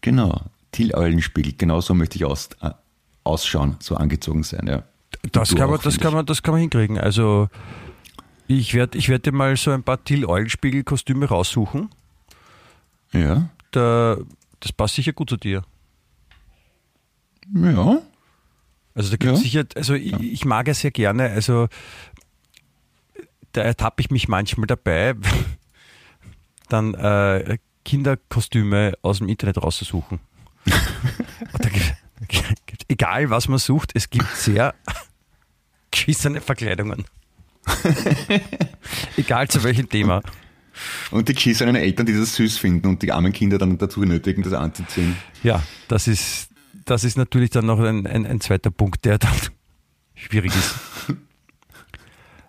[0.00, 0.42] genau.
[0.72, 2.70] Till Eulenspiegel, genau so möchte ich aus, äh,
[3.22, 4.82] ausschauen, so angezogen sein, ja.
[5.32, 6.98] Das kann, man, das, kann man, das kann man hinkriegen.
[6.98, 7.48] Also
[8.46, 11.88] ich werde ich werd dir mal so ein paar Till Eulenspiegel-Kostüme raussuchen.
[13.12, 14.16] Ja, Da,
[14.60, 15.62] das passt sicher gut zu dir.
[17.54, 17.98] ja.
[18.96, 19.36] Also da gibt Ja.
[19.36, 21.68] sicher, also ich, ich mag ja sehr gerne, also
[23.52, 25.14] da ertappe ich mich manchmal dabei,
[26.68, 30.20] dann äh, Kinderkostüme aus dem Internet rauszusuchen.
[32.88, 34.74] Egal was man sucht, es gibt sehr
[35.90, 37.04] geschissene Verkleidungen.
[39.16, 40.22] egal zu welchem Thema.
[41.10, 44.42] Und die geschissenen Eltern, die das süß finden und die armen Kinder dann dazu nötigen,
[44.42, 45.16] das anzuziehen.
[45.42, 46.48] Ja, das ist,
[46.84, 49.36] das ist natürlich dann noch ein, ein, ein zweiter Punkt, der dann
[50.14, 50.74] schwierig ist.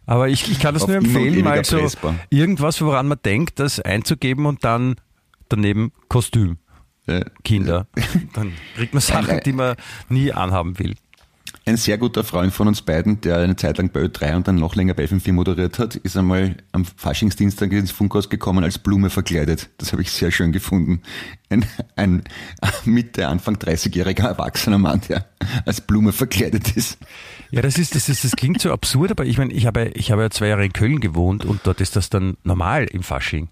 [0.08, 2.16] Aber ich, ich kann das Auf nur empfehlen, mal so erpressbar.
[2.30, 4.96] irgendwas, woran man denkt, das einzugeben und dann
[5.50, 6.58] daneben Kostüm,
[7.44, 7.88] Kinder.
[8.34, 9.76] Dann kriegt man Sachen, die man
[10.10, 10.96] nie anhaben will.
[11.68, 14.58] Ein sehr guter Freund von uns beiden, der eine Zeit lang bei Ö3 und dann
[14.58, 19.10] noch länger bei FM4 moderiert hat, ist einmal am Faschingsdienstag ins Funkhaus gekommen als Blume
[19.10, 19.72] verkleidet.
[19.80, 21.02] Das habe ich sehr schön gefunden.
[21.50, 22.24] Ein, ein
[22.86, 25.26] Mitte, Anfang 30-jähriger erwachsener Mann, der
[25.66, 27.00] als Blume verkleidet ist.
[27.50, 30.12] Ja, das ist, das ist, das klingt so absurd, aber ich meine, ich habe, ich
[30.12, 33.50] habe ja zwei Jahre in Köln gewohnt und dort ist das dann normal im Fasching.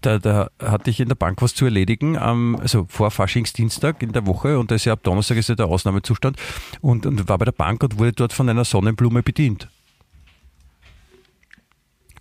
[0.00, 4.12] Da, da, hatte ich in der Bank was zu erledigen, am, also vor Faschingsdienstag in
[4.12, 6.36] der Woche und das ist ja ab Donnerstag ist ja der Ausnahmezustand
[6.80, 9.68] und, und war bei der Bank und wurde dort von einer Sonnenblume bedient.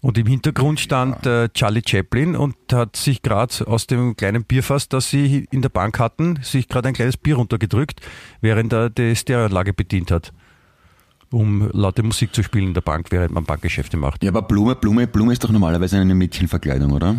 [0.02, 4.88] Und im Hintergrund stand äh, Charlie Chaplin und hat sich gerade aus dem kleinen Bierfass,
[4.88, 8.00] das sie in der Bank hatten, sich gerade ein kleines Bier runtergedrückt,
[8.40, 10.32] während er die Stereoanlage bedient hat
[11.32, 14.24] um laute Musik zu spielen in der Bank, während man Bankgeschäfte macht.
[14.24, 17.16] Ja, aber Blume, Blume, Blume ist doch normalerweise eine Mädchenverkleidung, oder?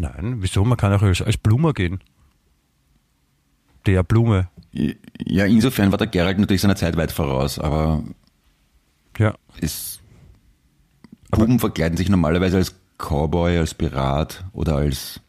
[0.00, 0.64] Nein, wieso?
[0.64, 2.00] Man kann auch als, als Blumer gehen.
[3.86, 4.48] Der Blume.
[4.72, 8.02] Ja, insofern war der Gerald natürlich seiner Zeit weit voraus, aber
[9.16, 9.34] Ja.
[9.60, 10.00] es,
[11.30, 15.20] Buben verkleiden sich normalerweise als Cowboy, als Pirat oder als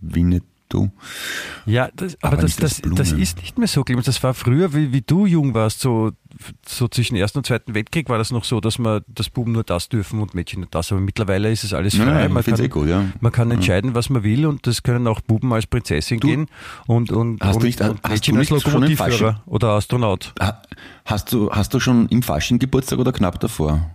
[0.00, 0.46] Winnetou.
[1.66, 4.06] Ja, das, aber, Aber das, als das, das ist nicht mehr so, Clemens.
[4.06, 6.12] Das war früher, wie, wie du jung warst, so,
[6.66, 9.64] so zwischen Ersten und Zweiten Weltkrieg war das noch so, dass man das Buben nur
[9.64, 10.90] das dürfen und Mädchen nur das.
[10.92, 12.04] Aber mittlerweile ist es alles frei.
[12.04, 13.04] Nein, man kann, eh gut, ja.
[13.20, 16.46] man kann entscheiden, was man will und das können auch Buben als Prinzessin Du- gehen
[16.86, 19.68] und, und, Hast du und, nicht- und hast Mädchen du als nicht im Lokomotivführer oder
[19.70, 20.34] Astronaut.
[20.40, 20.62] Ha-
[21.04, 23.92] Hast du, hast du schon im Fasching Geburtstag oder knapp davor?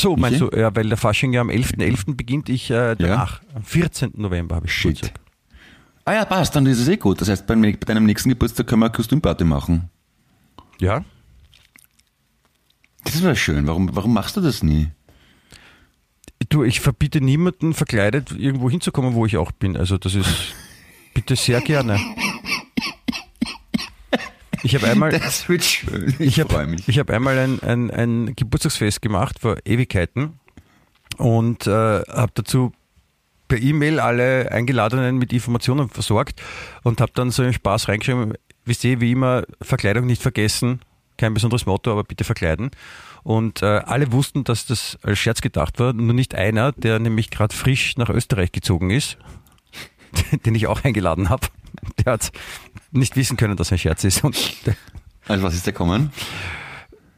[0.00, 0.50] Achso, meinst Michi?
[0.50, 2.14] du, ja, weil der Fasching ja am 11.11.
[2.14, 3.42] beginnt, ich äh, danach.
[3.54, 4.12] Am 14.
[4.16, 5.02] November habe ich Shit.
[5.02, 5.20] Geburtstag.
[6.06, 7.20] Ah ja, passt, dann ist es eh gut.
[7.20, 9.90] Das heißt, bei, bei deinem nächsten Geburtstag können wir eine Kostümparty machen.
[10.80, 11.04] Ja?
[13.04, 13.66] Das wäre schön.
[13.66, 14.88] Warum, warum machst du das nie?
[16.48, 19.76] Du, ich verbiete niemanden verkleidet irgendwo hinzukommen, wo ich auch bin.
[19.76, 20.54] Also das ist
[21.14, 22.00] bitte sehr gerne.
[24.62, 26.14] Ich habe einmal, Das wird schön.
[26.18, 26.88] Ich, ich freue habe mich.
[26.88, 30.38] ich einmal ein, ein, ein Geburtstagsfest gemacht vor Ewigkeiten
[31.16, 32.72] und äh, habe dazu
[33.48, 36.40] per E-Mail alle Eingeladenen mit Informationen versorgt
[36.84, 38.34] und habe dann so einen Spaß reingeschrieben,
[38.64, 40.80] wisst ihr, wie immer, Verkleidung nicht vergessen,
[41.18, 42.70] kein besonderes Motto, aber bitte verkleiden.
[43.22, 47.30] Und äh, alle wussten, dass das als Scherz gedacht war, nur nicht einer, der nämlich
[47.30, 49.18] gerade frisch nach Österreich gezogen ist,
[50.44, 51.46] den ich auch eingeladen habe.
[52.04, 52.30] Der hat
[52.90, 54.24] nicht wissen können, dass ein Scherz ist.
[54.24, 54.74] Und der,
[55.28, 56.12] Also was ist da kommen?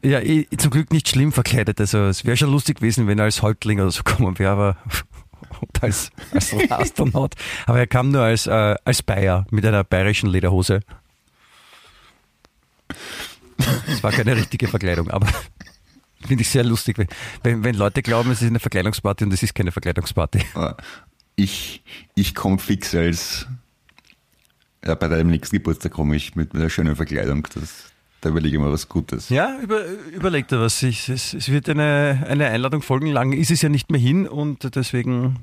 [0.03, 1.79] ja, eh, zum Glück nicht schlimm verkleidet.
[1.79, 4.77] Also es wäre schon lustig gewesen, wenn er als Häuptling oder so kommen wäre, aber
[5.61, 7.35] und als, als Astronaut.
[7.65, 10.81] Aber er kam nur als, äh, als Bayer mit einer bayerischen Lederhose.
[13.87, 15.27] Es war keine richtige Verkleidung, aber
[16.25, 17.07] finde ich sehr lustig, wenn,
[17.43, 20.39] wenn, wenn Leute glauben, es ist eine Verkleidungsparty und es ist keine Verkleidungsparty.
[21.35, 21.83] Ich,
[22.15, 23.47] ich komme fix als
[24.85, 27.47] ja, bei deinem nächsten Geburtstag komme ich mit, einer schönen Verkleidung.
[27.53, 27.85] Das,
[28.21, 29.29] da überlege ich mir was Gutes.
[29.29, 30.83] Ja, über, überlegt er was.
[30.83, 33.07] Ich, es, es wird eine, eine Einladung folgen.
[33.07, 35.39] Lang ist es ja nicht mehr hin und deswegen,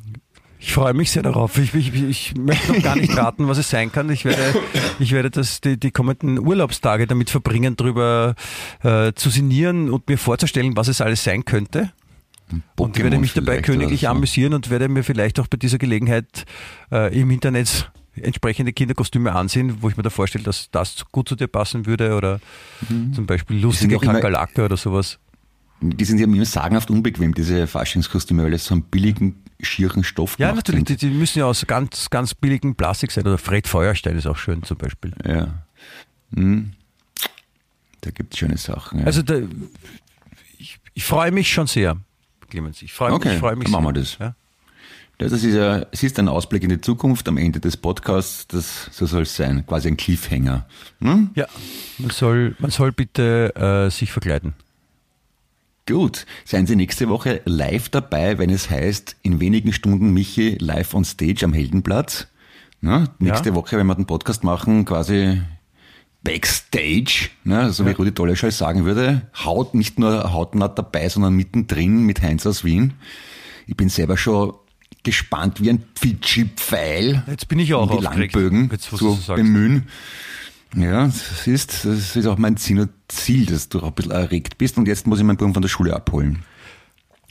[0.58, 1.56] ich freue mich sehr darauf.
[1.56, 4.10] Ich, ich, ich möchte noch gar nicht raten, was es sein kann.
[4.10, 4.60] Ich werde,
[4.98, 8.34] ich werde das, die, die kommenden Urlaubstage damit verbringen, darüber
[8.82, 11.92] äh, zu sinnieren und mir vorzustellen, was es alles sein könnte.
[12.76, 14.16] Und ich werde mich dabei königlich oder so.
[14.16, 16.44] amüsieren und werde mir vielleicht auch bei dieser Gelegenheit
[16.90, 21.36] äh, im Internet entsprechende Kinderkostüme ansehen, wo ich mir da vorstelle, dass das gut zu
[21.36, 22.40] dir passen würde oder
[22.88, 23.14] Mhm.
[23.14, 25.18] zum Beispiel lustige Kakerlake oder sowas.
[25.82, 30.38] Die sind ja immer sagenhaft unbequem, diese Faschingskostüme, weil es so einen billigen, schieren Stoff
[30.38, 33.26] Ja, natürlich, die, die müssen ja aus ganz, ganz billigem Plastik sein.
[33.26, 35.12] Oder Fred Feuerstein ist auch schön zum Beispiel.
[35.26, 35.62] Ja.
[36.34, 36.72] Hm.
[38.02, 39.00] Da gibt es schöne Sachen.
[39.00, 39.06] Ja.
[39.06, 39.36] Also da,
[40.58, 41.96] ich, ich freue mich schon sehr,
[42.50, 42.82] Clemens.
[42.82, 44.18] Ich freue mich, Okay, ich freue mich dann machen wir das.
[44.18, 44.34] Ja?
[45.18, 48.88] Das ist ja, es ist ein Ausblick in die Zukunft am Ende des Podcasts, das,
[48.90, 50.66] so soll es sein, quasi ein Cliffhanger.
[51.00, 51.30] Hm?
[51.34, 51.46] ja,
[51.98, 54.54] man soll, man soll bitte äh, sich verkleiden.
[55.86, 60.94] Gut, seien Sie nächste Woche live dabei, wenn es heißt, in wenigen Stunden Michi live
[60.94, 62.28] on stage am Heldenplatz.
[62.80, 63.54] Na, nächste Ja.
[63.56, 65.42] Woche, wenn wir den Podcast machen, quasi
[66.22, 72.04] Backstage, ne, so wie Rudi Dolleschall sagen würde, haut nicht nur hautnah dabei, sondern mittendrin
[72.04, 72.94] mit Heinz aus Wien.
[73.66, 74.52] Ich bin selber schon
[75.02, 79.88] gespannt wie ein Fidschi-Pfeil, Jetzt bin ich auch um die aufgeregt, Langbögen jetzt, zu bemühen.
[80.76, 82.88] Ja, das ist, das ist auch mein Ziel
[83.46, 85.68] dass du auch ein bisschen erregt bist und jetzt muss ich meinen Buben von der
[85.68, 86.44] Schule abholen.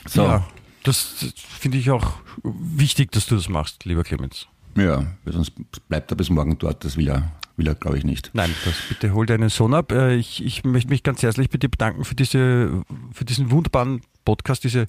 [0.07, 0.47] So, Ja,
[0.83, 2.13] das, das finde ich auch
[2.43, 4.47] wichtig, dass du das machst, lieber Clemens.
[4.75, 5.53] ja, sonst
[5.87, 8.32] bleibt er bis morgen dort, das will er, will er glaube ich nicht.
[8.34, 9.91] Nein, das bitte hol deinen Sohn ab.
[9.91, 12.84] Äh, Ich, ich möchte mich ganz herzlich bei dir bedanken für, diese,
[13.14, 14.88] für diesen wunderbaren Podcast, diese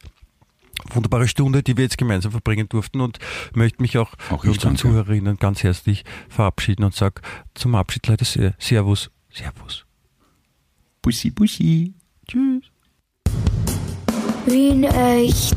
[0.94, 3.18] wunderbare Stunde, die wir jetzt gemeinsam verbringen durften und
[3.54, 4.76] möchte mich auch, Auch unseren.
[4.76, 7.20] Zuhörerinnen ganz herzlich verabschieden und sage
[7.54, 9.84] zum Abschied leider sehr, Servus, Servus.
[11.02, 11.92] Bussi, bussi.
[12.26, 12.64] Tschüss.
[14.46, 15.56] Wien echt.